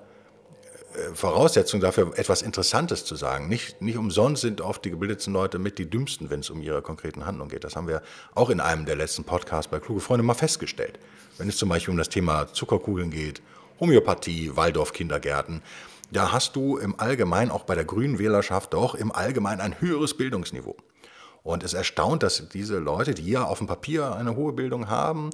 [1.14, 3.48] Voraussetzung dafür, etwas Interessantes zu sagen.
[3.48, 6.82] Nicht, nicht umsonst sind oft die gebildeten Leute mit die dümmsten, wenn es um ihre
[6.82, 7.64] konkreten Handlungen geht.
[7.64, 8.02] Das haben wir
[8.36, 11.00] auch in einem der letzten Podcasts bei Kluge Freunde mal festgestellt.
[11.38, 13.42] Wenn es zum Beispiel um das Thema Zuckerkugeln geht,
[13.80, 15.62] Homöopathie, Waldorf-Kindergärten,
[16.12, 20.16] da hast du im Allgemeinen, auch bei der grünen Wählerschaft, doch im Allgemeinen ein höheres
[20.16, 20.76] Bildungsniveau.
[21.44, 25.32] Und es erstaunt, dass diese Leute, die ja auf dem Papier eine hohe Bildung haben,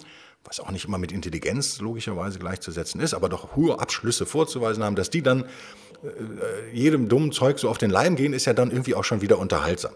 [0.48, 4.96] was auch nicht immer mit Intelligenz logischerweise gleichzusetzen ist, aber doch hohe Abschlüsse vorzuweisen haben,
[4.96, 8.72] dass die dann äh, jedem dummen Zeug so auf den Leim gehen, ist ja dann
[8.72, 9.92] irgendwie auch schon wieder unterhaltsam.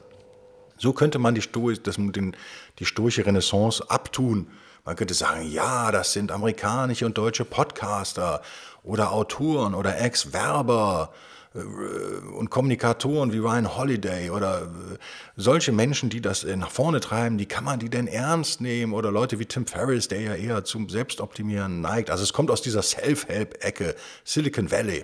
[0.77, 2.35] So könnte man die, Sto das, den,
[2.79, 4.49] die stoische Renaissance abtun.
[4.83, 8.41] Man könnte sagen, ja, das sind amerikanische und deutsche Podcaster
[8.83, 14.97] oder Autoren oder Ex-Werber äh, und Kommunikatoren wie Ryan Holiday oder äh,
[15.35, 18.93] solche Menschen, die das äh, nach vorne treiben, die kann man die denn ernst nehmen?
[18.93, 22.09] Oder Leute wie Tim Ferriss, der ja eher zum Selbstoptimieren neigt.
[22.09, 25.03] Also es kommt aus dieser Self-Help-Ecke, Silicon Valley.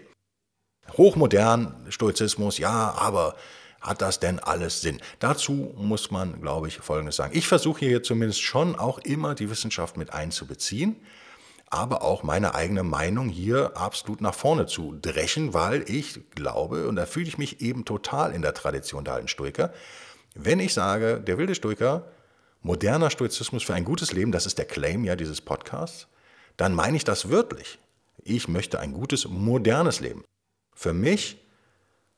[0.94, 3.36] Hochmodern, Stoizismus, ja, aber
[3.82, 5.02] hat das denn alles Sinn?
[5.20, 7.38] Dazu muss man, glaube ich, Folgendes sagen.
[7.38, 10.96] Ich versuche hier zumindest schon auch immer die Wissenschaft mit einzubeziehen
[11.70, 16.96] aber auch meine eigene Meinung hier absolut nach vorne zu dreschen, weil ich glaube, und
[16.96, 19.74] da fühle ich mich eben total in der Tradition der alten Stoiker,
[20.40, 22.06] Wenn ich sage, der wilde Stoiker,
[22.62, 26.08] moderner Stoizismus für ein gutes Leben, das ist der Claim ja dieses Podcasts,
[26.58, 27.80] dann meine ich das wörtlich.
[28.24, 30.24] Ich möchte ein gutes, modernes Leben.
[30.76, 31.38] Für mich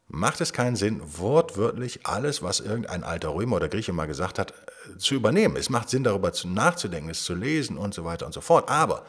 [0.09, 4.51] macht es keinen Sinn, wortwörtlich alles, was irgendein alter Römer oder Grieche mal gesagt hat,
[4.51, 5.55] äh, zu übernehmen.
[5.55, 8.69] Es macht Sinn, darüber nachzudenken, es zu lesen und so weiter und so fort.
[8.69, 9.05] Aber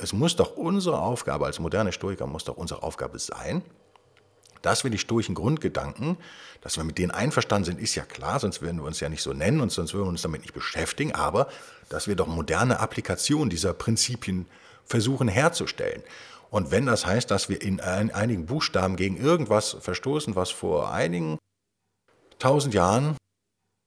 [0.00, 3.62] es muss doch unsere Aufgabe als moderne Stoiker, muss doch unsere Aufgabe sein,
[4.62, 6.16] dass wir die stoischen Grundgedanken,
[6.60, 9.22] dass wir mit denen einverstanden sind, ist ja klar, sonst würden wir uns ja nicht
[9.22, 11.48] so nennen und sonst würden wir uns damit nicht beschäftigen, aber
[11.88, 14.46] dass wir doch moderne Applikationen dieser Prinzipien
[14.84, 16.02] versuchen herzustellen.
[16.50, 21.38] Und wenn das heißt, dass wir in einigen Buchstaben gegen irgendwas verstoßen, was vor einigen
[22.38, 23.16] tausend Jahren,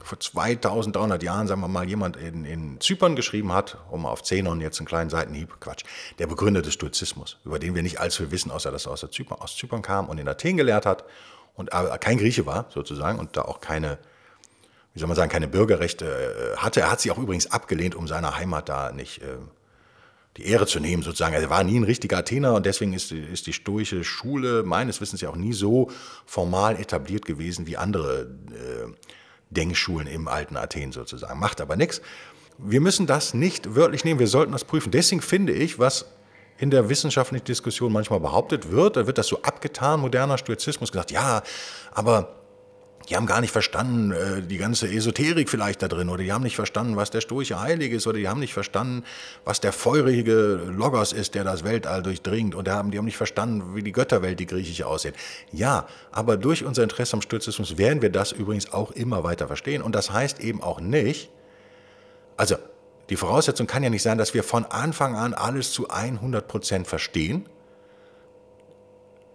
[0.03, 4.61] vor 2300 Jahren, sagen wir mal, jemand in, in Zypern geschrieben hat, um auf Zenon
[4.61, 5.83] jetzt einen kleinen Seitenhieb, Quatsch,
[6.19, 9.05] der Begründer des Stoizismus, über den wir nicht allzu viel wissen, außer dass er aus,
[9.11, 11.05] Zypern, aus Zypern kam und in Athen gelehrt hat
[11.55, 13.97] und kein Grieche war, sozusagen, und da auch keine,
[14.93, 16.81] wie soll man sagen, keine Bürgerrechte äh, hatte.
[16.81, 19.37] Er hat sie auch übrigens abgelehnt, um seiner Heimat da nicht äh,
[20.37, 21.35] die Ehre zu nehmen, sozusagen.
[21.35, 25.21] Er war nie ein richtiger Athener und deswegen ist, ist die stoische Schule meines Wissens
[25.21, 25.91] ja auch nie so
[26.25, 28.91] formal etabliert gewesen wie andere äh,
[29.53, 31.39] Denkschulen im alten Athen sozusagen.
[31.39, 32.01] Macht aber nichts.
[32.57, 34.91] Wir müssen das nicht wörtlich nehmen, wir sollten das prüfen.
[34.91, 36.05] Deswegen finde ich, was
[36.57, 41.11] in der wissenschaftlichen Diskussion manchmal behauptet wird, da wird das so abgetan, moderner Stoizismus, gesagt,
[41.11, 41.41] ja,
[41.91, 42.42] aber
[43.09, 46.43] die haben gar nicht verstanden, äh, die ganze Esoterik vielleicht da drin, oder die haben
[46.43, 49.03] nicht verstanden, was der stoische Heilig ist, oder die haben nicht verstanden,
[49.45, 53.17] was der feurige Logos ist, der das Weltall durchdringt, und die haben, die haben nicht
[53.17, 55.15] verstanden, wie die Götterwelt, die griechische aussieht.
[55.51, 59.81] Ja, aber durch unser Interesse am Stoizismus werden wir das übrigens auch immer weiter verstehen,
[59.81, 61.29] und das heißt eben auch nicht,
[62.37, 62.55] also
[63.09, 66.87] die Voraussetzung kann ja nicht sein, dass wir von Anfang an alles zu 100 Prozent
[66.87, 67.45] verstehen,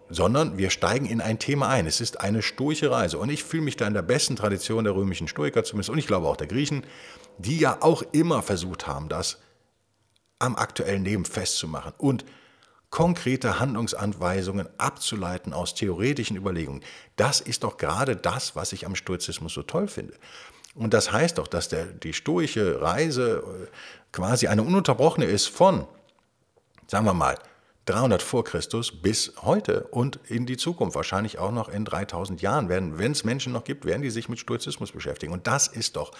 [0.09, 1.85] sondern wir steigen in ein Thema ein.
[1.85, 3.17] Es ist eine stoische Reise.
[3.17, 6.07] Und ich fühle mich da in der besten Tradition der römischen Stoiker zumindest, und ich
[6.07, 6.83] glaube auch der Griechen,
[7.37, 9.37] die ja auch immer versucht haben, das
[10.39, 12.25] am aktuellen Leben festzumachen und
[12.89, 16.81] konkrete Handlungsanweisungen abzuleiten aus theoretischen Überlegungen.
[17.15, 20.15] Das ist doch gerade das, was ich am Stoizismus so toll finde.
[20.75, 23.67] Und das heißt doch, dass der, die stoische Reise äh,
[24.11, 25.85] quasi eine ununterbrochene ist von,
[26.87, 27.37] sagen wir mal,
[27.89, 30.95] 300 vor Christus bis heute und in die Zukunft.
[30.95, 34.29] Wahrscheinlich auch noch in 3000 Jahren werden, wenn es Menschen noch gibt, werden die sich
[34.29, 35.33] mit Stoizismus beschäftigen.
[35.33, 36.11] Und das ist doch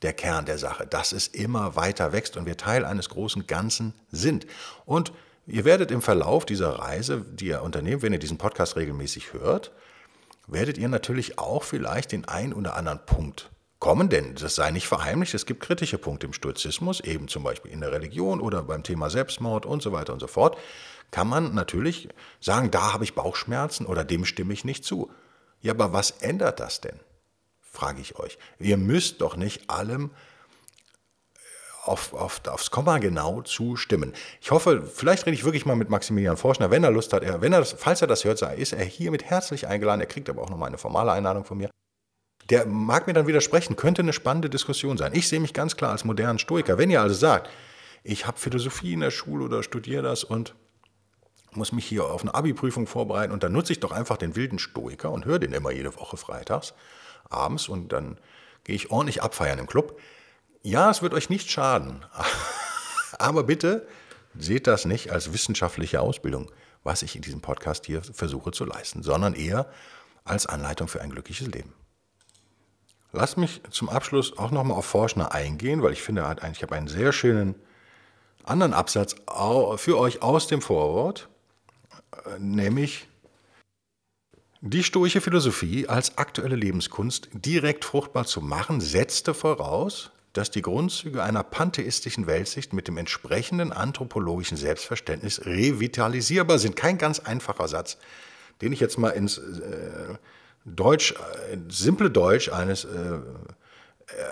[0.00, 3.92] der Kern der Sache, dass es immer weiter wächst und wir Teil eines großen Ganzen
[4.10, 4.46] sind.
[4.86, 5.12] Und
[5.46, 9.70] ihr werdet im Verlauf dieser Reise, die ihr unternehmt, wenn ihr diesen Podcast regelmäßig hört,
[10.46, 14.86] werdet ihr natürlich auch vielleicht den ein oder anderen Punkt kommen, denn das sei nicht
[14.86, 18.82] verheimlicht, es gibt kritische Punkte im Stoizismus, eben zum Beispiel in der Religion oder beim
[18.82, 20.56] Thema Selbstmord und so weiter und so fort
[21.12, 22.08] kann man natürlich
[22.40, 25.10] sagen, da habe ich Bauchschmerzen oder dem stimme ich nicht zu.
[25.60, 26.98] Ja, aber was ändert das denn?
[27.60, 28.38] Frage ich euch.
[28.58, 30.10] Ihr müsst doch nicht allem
[31.34, 31.38] äh,
[31.84, 34.14] auf, auf, aufs Komma genau zustimmen.
[34.40, 37.22] Ich hoffe, vielleicht rede ich wirklich mal mit Maximilian Forschner, wenn er Lust hat.
[37.22, 40.00] Er, wenn er das, falls er das hört, ist er hiermit herzlich eingeladen.
[40.00, 41.70] Er kriegt aber auch nochmal eine formale Einladung von mir.
[42.48, 45.12] Der mag mir dann widersprechen, könnte eine spannende Diskussion sein.
[45.14, 46.78] Ich sehe mich ganz klar als modernen Stoiker.
[46.78, 47.50] Wenn ihr also sagt,
[48.02, 50.54] ich habe Philosophie in der Schule oder studiere das und
[51.56, 54.58] muss mich hier auf eine Abi-Prüfung vorbereiten und dann nutze ich doch einfach den wilden
[54.58, 56.74] Stoiker und höre den immer jede Woche freitags
[57.28, 58.18] abends und dann
[58.64, 59.98] gehe ich ordentlich abfeiern im Club.
[60.62, 62.04] Ja, es wird euch nicht schaden,
[63.18, 63.86] aber bitte
[64.38, 66.50] seht das nicht als wissenschaftliche Ausbildung,
[66.84, 69.70] was ich in diesem Podcast hier versuche zu leisten, sondern eher
[70.24, 71.74] als Anleitung für ein glückliches Leben.
[73.12, 76.88] Lasst mich zum Abschluss auch nochmal auf Forschner eingehen, weil ich finde, ich habe einen
[76.88, 77.56] sehr schönen
[78.44, 79.16] anderen Absatz
[79.76, 81.28] für euch aus dem Vorwort
[82.38, 83.08] nämlich
[84.64, 91.22] die stoische Philosophie als aktuelle Lebenskunst direkt fruchtbar zu machen, setzte voraus, dass die Grundzüge
[91.22, 96.76] einer pantheistischen Weltsicht mit dem entsprechenden anthropologischen Selbstverständnis revitalisierbar sind.
[96.76, 97.98] Kein ganz einfacher Satz,
[98.60, 100.14] den ich jetzt mal ins äh,
[100.64, 103.18] Deutsch, äh, simple Deutsch eines äh,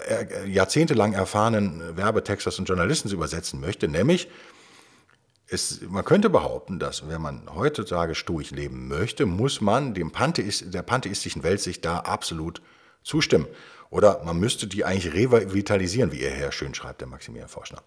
[0.08, 4.28] äh jahrzehntelang erfahrenen Werbetexters und Journalisten übersetzen möchte, nämlich
[5.50, 10.72] es, man könnte behaupten, dass wenn man heutzutage stoisch leben möchte, muss man dem Pantheist,
[10.72, 12.62] der pantheistischen Weltsicht da absolut
[13.02, 13.46] zustimmen.
[13.90, 17.82] Oder man müsste die eigentlich revitalisieren, wie ihr Herr schön schreibt, der Maximilian Forschner.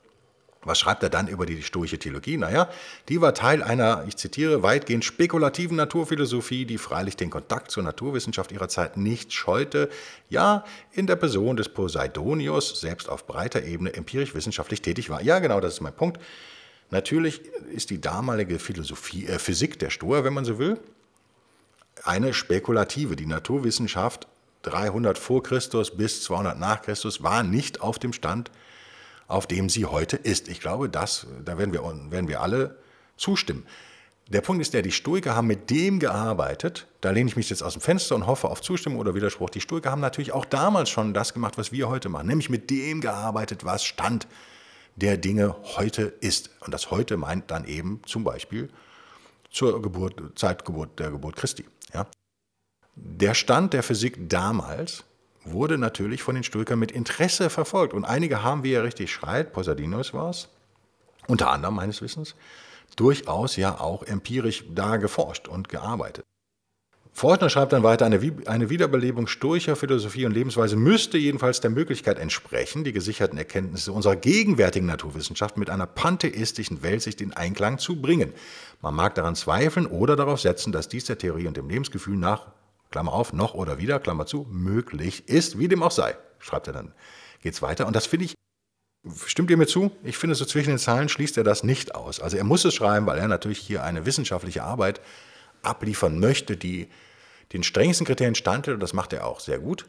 [0.66, 2.38] Was schreibt er dann über die stoische Theologie?
[2.38, 2.70] Naja,
[3.10, 8.52] die war Teil einer, ich zitiere, weitgehend spekulativen Naturphilosophie, die freilich den Kontakt zur Naturwissenschaft
[8.52, 9.90] ihrer Zeit nicht scheute,
[10.30, 15.22] ja, in der Person des Poseidonius selbst auf breiter Ebene empirisch-wissenschaftlich tätig war.
[15.22, 16.20] Ja, genau, das ist mein Punkt.
[16.94, 17.42] Natürlich
[17.74, 20.80] ist die damalige Philosophie, äh, Physik der Stoa, wenn man so will,
[22.04, 23.16] eine spekulative.
[23.16, 24.28] Die Naturwissenschaft
[24.62, 28.52] 300 vor Christus bis 200 nach Christus war nicht auf dem Stand,
[29.28, 30.48] auf dem sie heute ist.
[30.48, 32.78] Ich glaube, das, da werden wir, werden wir alle
[33.18, 33.66] zustimmen.
[34.28, 37.64] Der Punkt ist der, die Stoiker haben mit dem gearbeitet, da lehne ich mich jetzt
[37.64, 39.50] aus dem Fenster und hoffe auf Zustimmung oder Widerspruch.
[39.50, 42.70] Die Stoiker haben natürlich auch damals schon das gemacht, was wir heute machen, nämlich mit
[42.70, 44.28] dem gearbeitet, was Stand
[44.96, 46.50] der Dinge heute ist.
[46.62, 48.70] Und das heute meint dann eben zum Beispiel
[49.50, 51.66] zur Geburt, Zeitgeburt der Geburt Christi.
[51.94, 52.08] Ja?
[52.96, 55.04] Der Stand der Physik damals
[55.46, 57.94] wurde natürlich von den Stoikern mit Interesse verfolgt.
[57.94, 60.50] Und einige haben, wie er richtig schreit, Posadinus war es,
[61.28, 62.36] unter anderem meines Wissens,
[62.96, 66.24] durchaus ja auch empirisch da geforscht und gearbeitet.
[67.16, 72.18] Forschner schreibt dann weiter, eine, eine Wiederbelebung stoischer Philosophie und Lebensweise müsste jedenfalls der Möglichkeit
[72.18, 78.34] entsprechen, die gesicherten Erkenntnisse unserer gegenwärtigen Naturwissenschaft mit einer pantheistischen Weltsicht in Einklang zu bringen.
[78.82, 82.48] Man mag daran zweifeln oder darauf setzen, dass dies der Theorie und dem Lebensgefühl nach,
[82.90, 86.74] Klammer auf, noch oder wieder, Klammer zu, möglich ist, wie dem auch sei, schreibt er
[86.74, 86.94] dann.
[87.42, 87.86] Geht's weiter.
[87.86, 88.34] Und das finde ich
[89.26, 89.92] Stimmt ihr mir zu?
[90.04, 92.22] Ich finde, so zwischen den Zeilen schließt er das nicht aus.
[92.22, 95.02] Also er muss es schreiben, weil er natürlich hier eine wissenschaftliche Arbeit
[95.64, 96.88] abliefern möchte, die
[97.52, 99.86] den strengsten Kriterien standhält und das macht er auch sehr gut.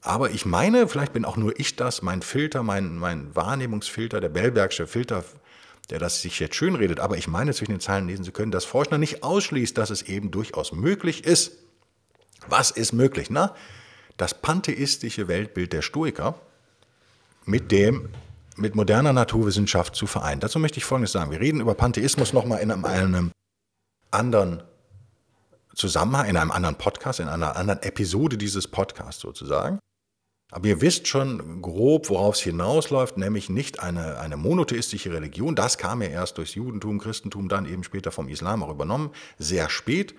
[0.00, 4.28] Aber ich meine, vielleicht bin auch nur ich das, mein Filter, mein, mein Wahrnehmungsfilter, der
[4.28, 5.24] Bellbergsche Filter,
[5.90, 8.52] der das sich jetzt schön redet, aber ich meine zwischen den Zeilen lesen zu können,
[8.52, 11.58] dass Forschner nicht ausschließt, dass es eben durchaus möglich ist.
[12.46, 13.30] Was ist möglich?
[13.30, 13.54] Na,
[14.16, 16.40] das pantheistische Weltbild der Stoiker
[17.44, 18.10] mit dem
[18.56, 20.40] mit moderner Naturwissenschaft zu vereinen.
[20.40, 21.30] Dazu möchte ich Folgendes sagen.
[21.30, 23.30] Wir reden über Pantheismus nochmal in einem, einem
[24.10, 24.62] anderen
[25.78, 29.78] Zusammenhang, in einem anderen Podcast, in einer anderen Episode dieses Podcasts sozusagen.
[30.50, 35.54] Aber ihr wisst schon grob, worauf es hinausläuft, nämlich nicht eine, eine monotheistische Religion.
[35.54, 39.70] Das kam ja erst durchs Judentum, Christentum, dann eben später vom Islam auch übernommen, sehr
[39.70, 40.16] spät.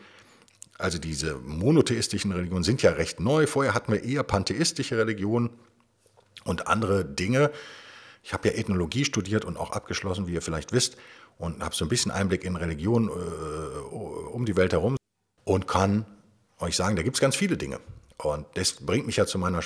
[0.78, 3.46] Also diese monotheistischen Religionen sind ja recht neu.
[3.46, 5.50] Vorher hatten wir eher pantheistische Religionen
[6.46, 7.52] und andere Dinge.
[8.24, 10.96] Ich habe ja Ethnologie studiert und auch abgeschlossen, wie ihr vielleicht wisst,
[11.38, 14.99] und habe so ein bisschen Einblick in Religion äh, um die Welt herum
[15.50, 16.06] und kann
[16.60, 17.80] euch sagen, da gibt es ganz viele Dinge.
[18.18, 19.62] Und das bringt mich ja zu meiner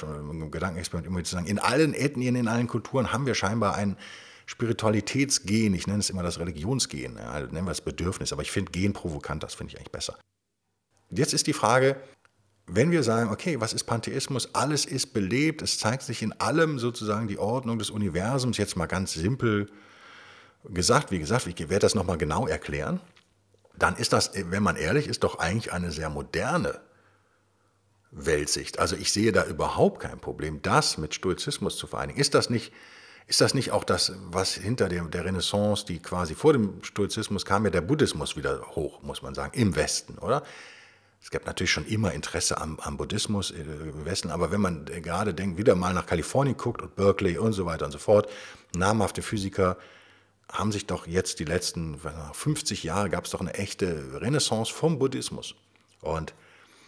[0.50, 3.98] Gedankenexperiment immer zu sagen, in allen Ethnien, in allen Kulturen haben wir scheinbar ein
[4.46, 8.72] Spiritualitätsgen, ich nenne es immer das Religionsgen, ja, nennen wir es Bedürfnis, aber ich finde
[8.72, 10.18] Gen provokant, das finde ich eigentlich besser.
[11.10, 11.98] Jetzt ist die Frage,
[12.66, 14.56] wenn wir sagen, okay, was ist Pantheismus?
[14.56, 18.86] Alles ist belebt, es zeigt sich in allem sozusagen die Ordnung des Universums, jetzt mal
[18.86, 19.70] ganz simpel
[20.64, 23.02] gesagt, wie gesagt, ich werde das nochmal genau erklären,
[23.76, 26.80] dann ist das, wenn man ehrlich ist, doch eigentlich eine sehr moderne
[28.12, 28.80] Weltsicht.
[28.80, 32.20] Also ich sehe da überhaupt kein Problem, das mit Stoizismus zu vereinigen.
[32.20, 32.72] Ist das nicht,
[33.28, 37.46] ist das nicht auch das, was hinter dem, der Renaissance, die quasi vor dem Stoizismus
[37.46, 40.44] kam, ja der Buddhismus wieder hoch, muss man sagen, im Westen, oder?
[41.22, 44.86] Es gab natürlich schon immer Interesse am, am Buddhismus äh, im Westen, aber wenn man
[44.86, 48.30] gerade denkt, wieder mal nach Kalifornien guckt und Berkeley und so weiter und so fort,
[48.76, 49.78] namhafte Physiker
[50.52, 52.00] haben sich doch jetzt die letzten
[52.34, 55.56] 50 Jahre gab es doch eine echte Renaissance vom Buddhismus.
[56.02, 56.34] Und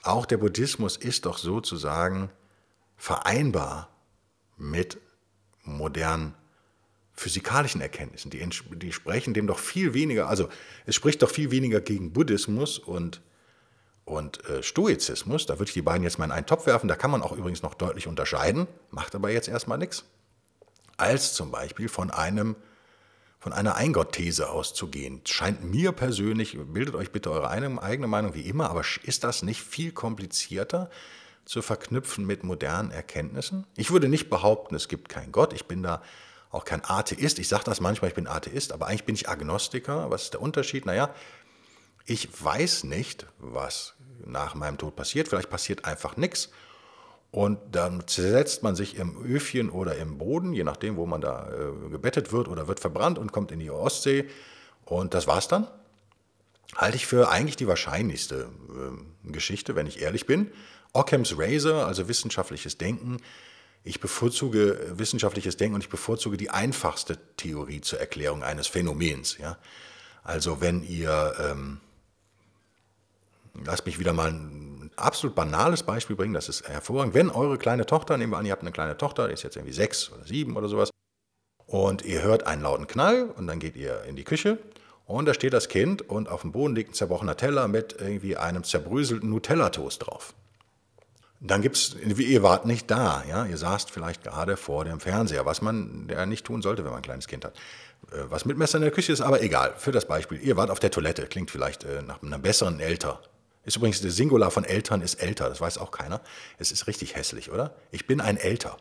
[0.03, 2.29] auch der Buddhismus ist doch sozusagen
[2.97, 3.89] vereinbar
[4.57, 4.97] mit
[5.63, 6.35] modernen
[7.13, 8.29] physikalischen Erkenntnissen.
[8.29, 10.49] Die, die sprechen dem doch viel weniger, also
[10.85, 13.21] es spricht doch viel weniger gegen Buddhismus und
[14.07, 16.95] und äh, Stoizismus, da würde ich die beiden jetzt mal in einen Topf werfen, da
[16.95, 20.05] kann man auch übrigens noch deutlich unterscheiden, macht aber jetzt erstmal nichts,
[20.95, 22.55] als zum Beispiel von einem
[23.45, 25.21] von einer Eingott-These auszugehen.
[25.23, 29.61] Scheint mir persönlich, bildet euch bitte eure eigene Meinung wie immer, aber ist das nicht
[29.61, 30.89] viel komplizierter
[31.45, 33.67] zu verknüpfen mit modernen Erkenntnissen?
[33.77, 35.53] Ich würde nicht behaupten, es gibt keinen Gott.
[35.53, 36.01] Ich bin da
[36.49, 37.37] auch kein Atheist.
[37.37, 40.09] Ich sage das manchmal, ich bin Atheist, aber eigentlich bin ich Agnostiker.
[40.09, 40.87] Was ist der Unterschied?
[40.87, 41.13] Naja,
[42.07, 43.93] ich weiß nicht, was
[44.25, 45.27] nach meinem Tod passiert.
[45.27, 46.49] Vielleicht passiert einfach nichts.
[47.35, 51.49] Und dann zersetzt man sich im Öfchen oder im Boden, je nachdem, wo man da
[51.49, 54.29] äh, gebettet wird oder wird verbrannt und kommt in die Ostsee.
[54.85, 55.67] Und das war's dann.
[56.77, 60.49] Halte ich für eigentlich die wahrscheinlichste äh, Geschichte, wenn ich ehrlich bin.
[60.93, 63.17] Occam's Razor, also wissenschaftliches Denken.
[63.83, 69.37] Ich bevorzuge wissenschaftliches Denken und ich bevorzuge die einfachste Theorie zur Erklärung eines Phänomens.
[69.39, 69.57] Ja?
[70.23, 71.81] Also wenn ihr ähm,
[73.63, 77.13] Lass mich wieder mal ein absolut banales Beispiel bringen, das ist hervorragend.
[77.13, 79.55] Wenn eure kleine Tochter, nehmen wir an, ihr habt eine kleine Tochter, die ist jetzt
[79.55, 80.89] irgendwie sechs oder sieben oder sowas,
[81.65, 84.59] und ihr hört einen lauten Knall und dann geht ihr in die Küche
[85.05, 88.37] und da steht das Kind und auf dem Boden liegt ein zerbrochener Teller mit irgendwie
[88.37, 90.33] einem zerbröselten Nutella-Toast drauf.
[91.41, 95.45] Dann gibt es, ihr wart nicht da, ja, ihr saßt vielleicht gerade vor dem Fernseher,
[95.45, 97.55] was man ja nicht tun sollte, wenn man ein kleines Kind hat.
[98.11, 100.39] Äh, was mit Messer in der Küche ist, aber egal, für das Beispiel.
[100.41, 103.21] Ihr wart auf der Toilette, klingt vielleicht äh, nach einem besseren Älter,
[103.65, 106.21] Ist übrigens der Singular von Eltern ist älter, das weiß auch keiner.
[106.57, 107.75] Es ist richtig hässlich, oder?
[107.91, 108.77] Ich bin ein Älter.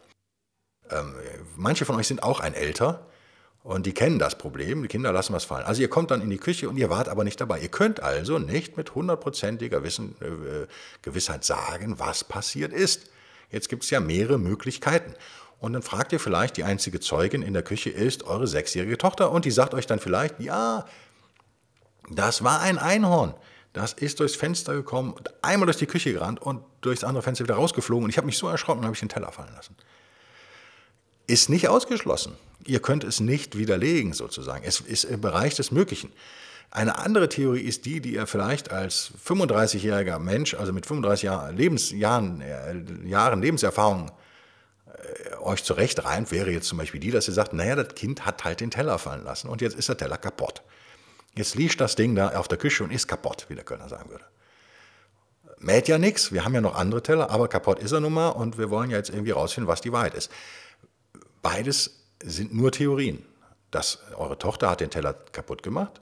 [0.90, 1.14] Ähm,
[1.56, 3.06] manche von euch sind auch ein Älter
[3.62, 4.82] und die kennen das Problem.
[4.82, 5.64] Die Kinder lassen was fallen.
[5.64, 7.60] Also ihr kommt dann in die Küche und ihr wart aber nicht dabei.
[7.60, 10.66] Ihr könnt also nicht mit hundertprozentiger äh,
[11.00, 13.10] Gewissheit sagen, was passiert ist.
[13.50, 15.14] Jetzt gibt es ja mehrere Möglichkeiten.
[15.60, 19.30] Und dann fragt ihr vielleicht, die einzige Zeugin in der Küche ist eure sechsjährige Tochter
[19.30, 20.84] und die sagt euch dann vielleicht, ja,
[22.10, 23.32] das war ein Einhorn.
[23.74, 27.56] Das ist durchs Fenster gekommen, einmal durch die Küche gerannt und durchs andere Fenster wieder
[27.56, 28.04] rausgeflogen.
[28.04, 29.74] Und ich habe mich so erschrocken, habe ich den Teller fallen lassen.
[31.26, 32.34] Ist nicht ausgeschlossen.
[32.64, 34.64] Ihr könnt es nicht widerlegen, sozusagen.
[34.64, 36.12] Es ist im Bereich des Möglichen.
[36.70, 41.56] Eine andere Theorie ist die, die ihr vielleicht als 35-jähriger Mensch, also mit 35 Jahren,
[41.56, 44.12] Lebensjahren, äh, Jahren Lebenserfahrung
[44.86, 48.24] äh, euch zurecht reimt, wäre jetzt zum Beispiel die, dass ihr sagt, naja, das Kind
[48.24, 50.62] hat halt den Teller fallen lassen und jetzt ist der Teller kaputt.
[51.36, 54.10] Jetzt liegt das Ding da auf der Küche und ist kaputt, wie der Kölner sagen
[54.10, 54.24] würde.
[55.58, 58.28] Mäht ja nichts, wir haben ja noch andere Teller, aber kaputt ist er nun mal
[58.28, 60.30] und wir wollen ja jetzt irgendwie rausfinden, was die Wahrheit ist.
[61.42, 63.24] Beides sind nur Theorien.
[63.70, 66.00] Das, eure Tochter hat den Teller kaputt gemacht.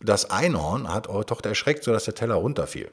[0.00, 2.90] Das Einhorn hat eure Tochter erschreckt, sodass der Teller runterfiel.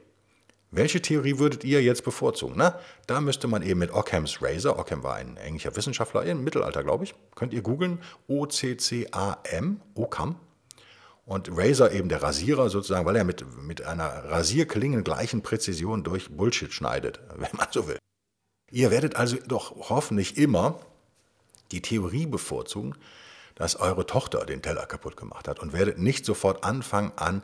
[0.73, 2.53] Welche Theorie würdet ihr jetzt bevorzugen?
[2.55, 6.83] Na, da müsste man eben mit Ockhams Razor, Ockham war ein englischer Wissenschaftler im Mittelalter,
[6.83, 10.37] glaube ich, könnt ihr googeln, O-C-C-A-M, Occam.
[11.31, 16.29] Und Razor eben der Rasierer sozusagen, weil er mit, mit einer Rasierklinge gleichen Präzision durch
[16.29, 17.97] Bullshit schneidet, wenn man so will.
[18.69, 20.81] Ihr werdet also doch hoffentlich immer
[21.71, 22.95] die Theorie bevorzugen,
[23.55, 27.43] dass eure Tochter den Teller kaputt gemacht hat und werdet nicht sofort anfangen an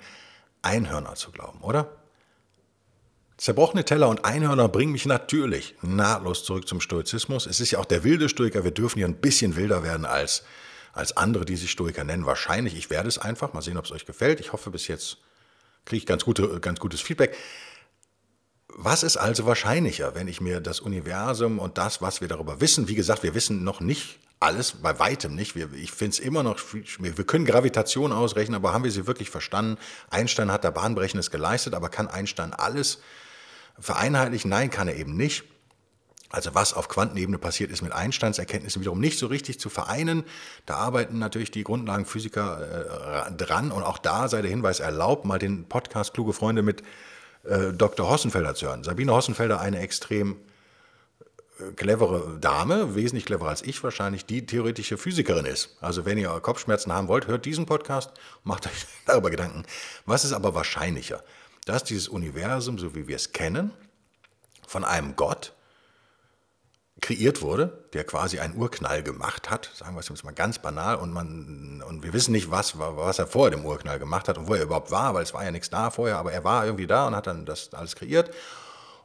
[0.62, 1.90] Einhörner zu glauben, oder?
[3.38, 7.46] Zerbrochene Teller und Einhörner bringen mich natürlich nahtlos zurück zum Stoizismus.
[7.46, 8.66] Es ist ja auch der wilde Stoiker.
[8.66, 10.44] Wir dürfen hier ein bisschen wilder werden als,
[10.98, 12.26] als andere, die sich Stoiker nennen.
[12.26, 12.76] Wahrscheinlich.
[12.76, 13.54] Ich werde es einfach.
[13.54, 14.40] Mal sehen, ob es euch gefällt.
[14.40, 15.18] Ich hoffe, bis jetzt
[15.86, 17.36] kriege ich ganz, gute, ganz gutes Feedback.
[18.68, 22.88] Was ist also wahrscheinlicher, wenn ich mir das Universum und das, was wir darüber wissen,
[22.88, 25.56] wie gesagt, wir wissen noch nicht alles, bei weitem nicht.
[25.56, 26.60] Wir, ich finde es immer noch,
[27.00, 29.80] wir können Gravitation ausrechnen, aber haben wir sie wirklich verstanden?
[30.10, 33.00] Einstein hat da Bahnbrechendes geleistet, aber kann Einstein alles
[33.80, 34.50] vereinheitlichen?
[34.50, 35.44] Nein, kann er eben nicht.
[36.30, 40.24] Also was auf Quantenebene passiert ist mit Einsteins Erkenntnissen wiederum nicht so richtig zu vereinen.
[40.66, 45.40] Da arbeiten natürlich die Grundlagenphysiker äh, dran und auch da sei der Hinweis erlaubt, mal
[45.40, 46.84] den Podcast Kluge Freunde mit
[47.44, 48.10] äh, Dr.
[48.10, 48.84] Hossenfelder zu hören.
[48.84, 50.36] Sabine Hossenfelder, eine extrem
[51.60, 55.78] äh, clevere Dame, wesentlich cleverer als ich wahrscheinlich, die theoretische Physikerin ist.
[55.80, 58.12] Also wenn ihr Kopfschmerzen haben wollt, hört diesen Podcast,
[58.44, 59.64] macht euch darüber Gedanken.
[60.06, 61.24] Was ist aber wahrscheinlicher?
[61.68, 63.72] dass dieses Universum, so wie wir es kennen,
[64.66, 65.54] von einem Gott
[67.02, 70.96] kreiert wurde, der quasi einen Urknall gemacht hat, sagen wir es jetzt mal ganz banal,
[70.96, 74.48] und, man, und wir wissen nicht, was, was er vor dem Urknall gemacht hat und
[74.48, 76.88] wo er überhaupt war, weil es war ja nichts da vorher, aber er war irgendwie
[76.88, 78.32] da und hat dann das alles kreiert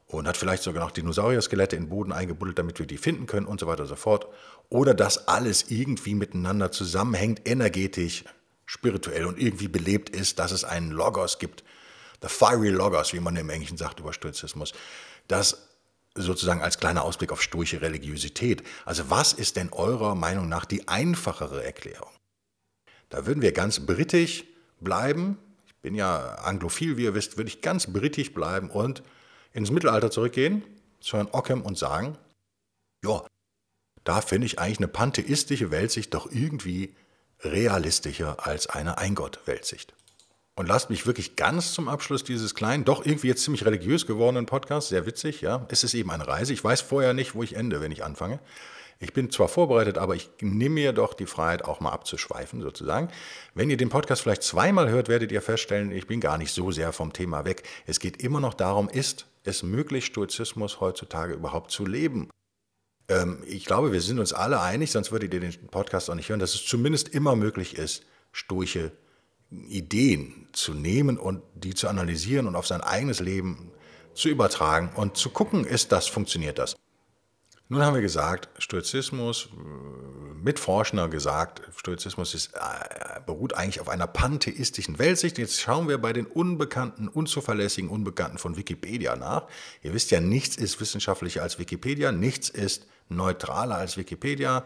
[0.07, 3.47] und hat vielleicht sogar noch Dinosaurier-Skelette in den Boden eingebuddelt, damit wir die finden können
[3.47, 4.27] und so weiter und so fort.
[4.69, 8.25] Oder dass alles irgendwie miteinander zusammenhängt, energetisch,
[8.67, 11.65] spirituell und irgendwie belebt ist, dass es einen Logos gibt,
[12.23, 14.73] the fiery Logos, wie man im Englischen sagt über Stoizismus,
[15.29, 15.69] das
[16.15, 18.63] sozusagen als kleiner Ausblick auf stoische Religiosität.
[18.85, 22.11] Also was ist denn eurer Meinung nach die einfachere Erklärung?
[23.09, 24.45] Da würden wir ganz britisch
[24.81, 25.39] bleiben.
[25.67, 29.03] Ich bin ja anglophil, wie ihr wisst, würde ich ganz britisch bleiben und
[29.53, 30.63] ins Mittelalter zurückgehen,
[31.01, 32.17] zu Herrn Ockham und sagen,
[33.05, 33.27] ja,
[34.05, 36.95] da finde ich eigentlich eine pantheistische Weltsicht doch irgendwie
[37.41, 39.95] realistischer als eine Eingott-Weltsicht.
[40.55, 44.45] Und lasst mich wirklich ganz zum Abschluss dieses kleinen, doch irgendwie jetzt ziemlich religiös gewordenen
[44.45, 46.53] Podcasts, sehr witzig, ja, es ist eben eine Reise.
[46.53, 48.39] Ich weiß vorher nicht, wo ich ende, wenn ich anfange.
[49.03, 53.09] Ich bin zwar vorbereitet, aber ich nehme mir doch die Freiheit, auch mal abzuschweifen, sozusagen.
[53.55, 56.71] Wenn ihr den Podcast vielleicht zweimal hört, werdet ihr feststellen, ich bin gar nicht so
[56.71, 57.65] sehr vom Thema weg.
[57.87, 62.31] Es geht immer noch darum, ist es möglich, Stoizismus heutzutage überhaupt zu leben?
[63.09, 66.29] Ähm, ich glaube, wir sind uns alle einig, sonst würdet ihr den Podcast auch nicht
[66.29, 68.93] hören, dass es zumindest immer möglich ist, stoische
[69.69, 73.71] Ideen zu nehmen und die zu analysieren und auf sein eigenes Leben
[74.15, 76.77] zu übertragen und zu gucken, ist das, funktioniert das.
[77.69, 83.89] Nun haben wir gesagt, Stoizismus, äh, mit Forschner gesagt, Stoizismus ist, äh, beruht eigentlich auf
[83.89, 85.39] einer pantheistischen Weltsicht.
[85.39, 89.47] Jetzt schauen wir bei den unbekannten, unzuverlässigen Unbekannten von Wikipedia nach.
[89.83, 94.65] Ihr wisst ja, nichts ist wissenschaftlicher als Wikipedia, nichts ist neutraler als Wikipedia.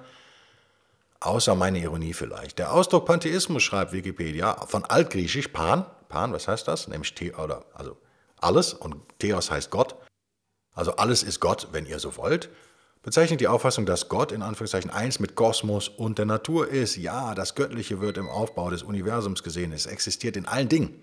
[1.21, 2.59] Außer meine Ironie vielleicht.
[2.59, 6.89] Der Ausdruck Pantheismus, schreibt Wikipedia, von altgriechisch Pan, Pan, was heißt das?
[6.89, 7.97] Nämlich The oder, also
[8.41, 9.97] alles und Theos heißt Gott.
[10.75, 12.51] Also alles ist Gott, wenn ihr so wollt.
[13.03, 16.97] Bezeichnet die Auffassung, dass Gott in Anführungszeichen eins mit Kosmos und der Natur ist.
[16.97, 19.73] Ja, das Göttliche wird im Aufbau des Universums gesehen.
[19.73, 21.03] Es existiert in allen Dingen.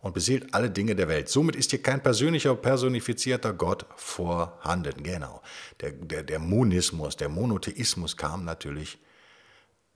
[0.00, 1.28] und beseelt alle Dinge der Welt.
[1.28, 5.02] Somit ist hier kein persönlicher, personifizierter Gott vorhanden.
[5.02, 5.42] Genau.
[5.80, 8.98] Der, der, der Monismus, der Monotheismus kam natürlich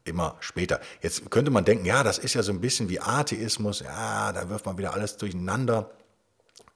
[0.04, 0.80] immer später.
[1.00, 4.48] Jetzt könnte man denken, ja, das ist ja so ein bisschen wie Atheismus, ja, da
[4.48, 5.90] wirft man wieder alles durcheinander.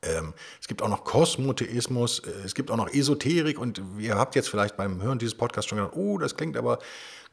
[0.02, 4.34] Ähm, es gibt auch noch Kosmotheismus, äh, es gibt auch noch Esoterik und ihr habt
[4.34, 6.78] jetzt vielleicht beim Hören dieses Podcasts schon gedacht, oh, das klingt aber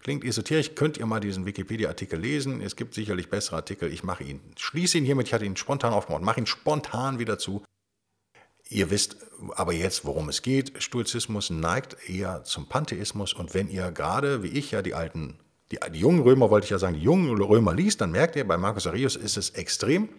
[0.03, 0.75] klingt esoterisch.
[0.75, 2.61] Könnt ihr mal diesen Wikipedia-Artikel lesen?
[2.61, 3.91] Es gibt sicherlich bessere Artikel.
[3.91, 5.27] Ich mache ihn, schließe ihn hiermit.
[5.27, 7.63] Ich hatte ihn spontan aufgemacht, mache ihn spontan wieder zu.
[8.69, 9.17] Ihr wisst
[9.55, 10.81] aber jetzt, worum es geht.
[10.81, 15.39] Stoizismus neigt eher zum Pantheismus und wenn ihr gerade, wie ich ja, die alten
[15.73, 18.47] die, die jungen Römer, wollte ich ja sagen, die jungen Römer liest, dann merkt ihr,
[18.47, 20.09] bei Marcus Aurelius ist es extrem.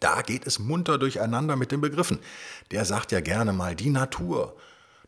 [0.00, 2.18] Da geht es munter durcheinander mit den Begriffen.
[2.70, 4.56] Der sagt ja gerne mal die Natur.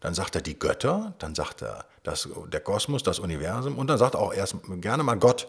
[0.00, 3.98] Dann sagt er die Götter, dann sagt er das, der Kosmos, das Universum und dann
[3.98, 5.48] sagt er auch erst gerne mal Gott.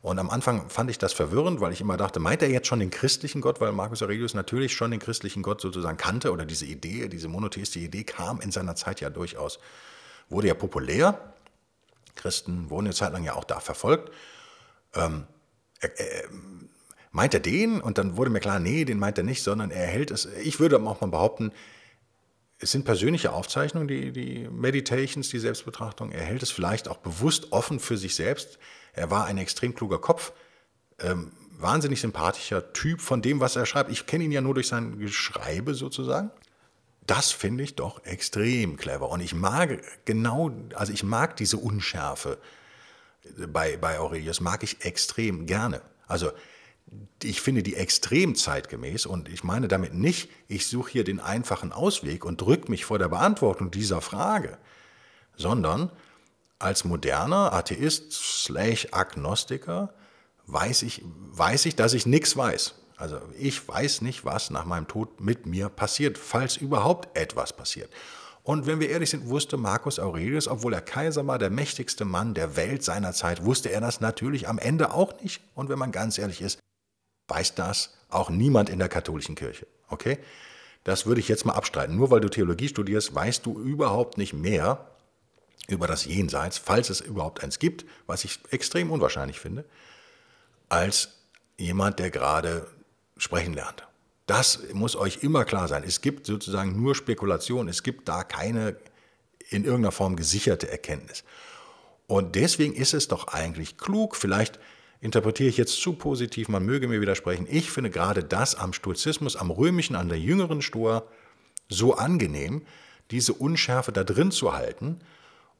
[0.00, 2.80] Und am Anfang fand ich das verwirrend, weil ich immer dachte, meint er jetzt schon
[2.80, 6.64] den christlichen Gott, weil Marcus Aurelius natürlich schon den christlichen Gott sozusagen kannte oder diese
[6.64, 9.58] Idee, diese monotheistische Idee kam in seiner Zeit ja durchaus,
[10.30, 11.34] wurde ja populär.
[12.16, 14.12] Christen wurden eine Zeit lang ja auch da verfolgt.
[14.94, 15.26] Ähm,
[15.80, 16.28] er, er,
[17.12, 17.80] meint er den?
[17.80, 20.60] Und dann wurde mir klar, nee, den meint er nicht, sondern er hält es, ich
[20.60, 21.52] würde auch mal behaupten,
[22.58, 26.10] es sind persönliche Aufzeichnungen, die, die Meditations, die Selbstbetrachtung.
[26.10, 28.58] Er hält es vielleicht auch bewusst offen für sich selbst.
[28.94, 30.32] Er war ein extrem kluger Kopf,
[31.00, 33.90] ähm, wahnsinnig sympathischer Typ von dem, was er schreibt.
[33.90, 36.30] Ich kenne ihn ja nur durch sein Geschreibe sozusagen.
[37.06, 39.10] Das finde ich doch extrem clever.
[39.10, 42.38] Und ich mag genau, also ich mag diese Unschärfe
[43.48, 45.82] bei, bei Aurelius, mag ich extrem gerne.
[46.06, 46.30] Also
[47.22, 51.72] ich finde die extrem zeitgemäß und ich meine damit nicht, ich suche hier den einfachen
[51.72, 54.58] Ausweg und drücke mich vor der Beantwortung dieser Frage,
[55.36, 55.90] sondern
[56.58, 59.92] als moderner Atheist slash Agnostiker
[60.46, 62.74] weiß ich, weiß ich, dass ich nichts weiß.
[62.96, 67.90] Also ich weiß nicht, was nach meinem Tod mit mir passiert, falls überhaupt etwas passiert.
[68.42, 72.32] Und wenn wir ehrlich sind, wusste Marcus Aurelius, obwohl er Kaiser war, der mächtigste Mann
[72.32, 75.42] der Welt seiner Zeit, wusste er das natürlich am Ende auch nicht.
[75.54, 76.60] Und wenn man ganz ehrlich ist,
[77.28, 79.66] weiß das auch niemand in der katholischen Kirche.
[79.88, 80.18] Okay?
[80.84, 81.96] Das würde ich jetzt mal abstreiten.
[81.96, 84.86] Nur weil du Theologie studierst, weißt du überhaupt nicht mehr
[85.66, 89.64] über das Jenseits, falls es überhaupt eins gibt, was ich extrem unwahrscheinlich finde,
[90.68, 91.08] als
[91.56, 92.68] jemand, der gerade
[93.16, 93.86] sprechen lernt.
[94.26, 95.84] Das muss euch immer klar sein.
[95.86, 98.76] Es gibt sozusagen nur Spekulation, es gibt da keine
[99.48, 101.22] in irgendeiner Form gesicherte Erkenntnis.
[102.08, 104.58] Und deswegen ist es doch eigentlich klug, vielleicht
[105.00, 107.46] interpretiere ich jetzt zu positiv, man möge mir widersprechen.
[107.48, 111.04] Ich finde gerade das am Stoizismus, am römischen, an der jüngeren Stoa
[111.68, 112.62] so angenehm,
[113.10, 115.00] diese Unschärfe da drin zu halten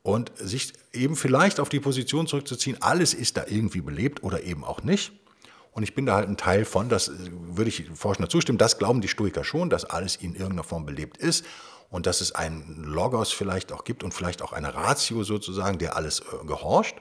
[0.02, 4.64] und sich eben vielleicht auf die Position zurückzuziehen, alles ist da irgendwie belebt oder eben
[4.64, 5.12] auch nicht.
[5.76, 8.78] Und ich bin da halt ein Teil von, das äh, würde ich Forschender zustimmen, das
[8.78, 11.44] glauben die Stoiker schon, dass alles in irgendeiner Form belebt ist
[11.90, 15.94] und dass es einen Logos vielleicht auch gibt und vielleicht auch eine Ratio sozusagen, der
[15.94, 16.96] alles äh, gehorcht.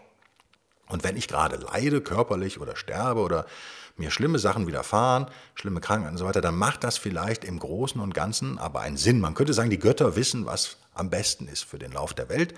[0.90, 3.46] Und wenn ich gerade leide, körperlich oder sterbe oder
[3.96, 8.02] mir schlimme Sachen widerfahren, schlimme Krankheiten und so weiter, dann macht das vielleicht im Großen
[8.02, 9.22] und Ganzen aber einen Sinn.
[9.22, 12.54] Man könnte sagen, die Götter wissen, was am besten ist für den Lauf der Welt.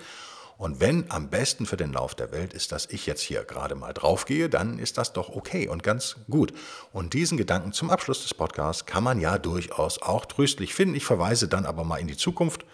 [0.58, 3.76] Und wenn am besten für den Lauf der Welt ist, dass ich jetzt hier gerade
[3.76, 6.52] mal draufgehe, dann ist das doch okay und ganz gut.
[6.92, 10.96] Und diesen Gedanken zum Abschluss des Podcasts kann man ja durchaus auch tröstlich finden.
[10.96, 12.64] Ich verweise dann aber mal in die Zukunft.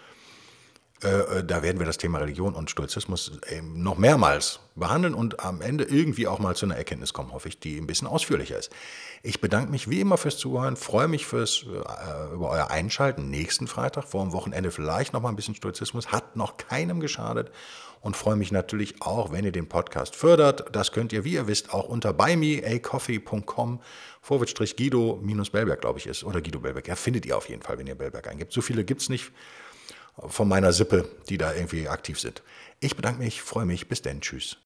[1.05, 5.61] Äh, äh, da werden wir das Thema Religion und Stoizismus noch mehrmals behandeln und am
[5.61, 8.71] Ende irgendwie auch mal zu einer Erkenntnis kommen, hoffe ich, die ein bisschen ausführlicher ist.
[9.23, 13.67] Ich bedanke mich wie immer fürs Zuhören, freue mich fürs, äh, über euer Einschalten nächsten
[13.67, 17.51] Freitag, vor dem Wochenende vielleicht noch mal ein bisschen Stoizismus, hat noch keinem geschadet
[18.01, 20.75] und freue mich natürlich auch, wenn ihr den Podcast fördert.
[20.75, 23.79] Das könnt ihr, wie ihr wisst, auch unter buymeacoffee.com
[24.21, 26.87] vorwärtsstrich Guido-Bellberg, glaube ich, ist, oder Guido Bellberg.
[26.87, 28.51] Ja, findet ihr auf jeden Fall, wenn ihr Bellberg eingibt.
[28.51, 29.31] So viele gibt es nicht
[30.17, 32.43] von meiner Sippe, die da irgendwie aktiv sind.
[32.79, 33.87] Ich bedanke mich, freue mich.
[33.87, 34.21] Bis denn.
[34.21, 34.57] Tschüss.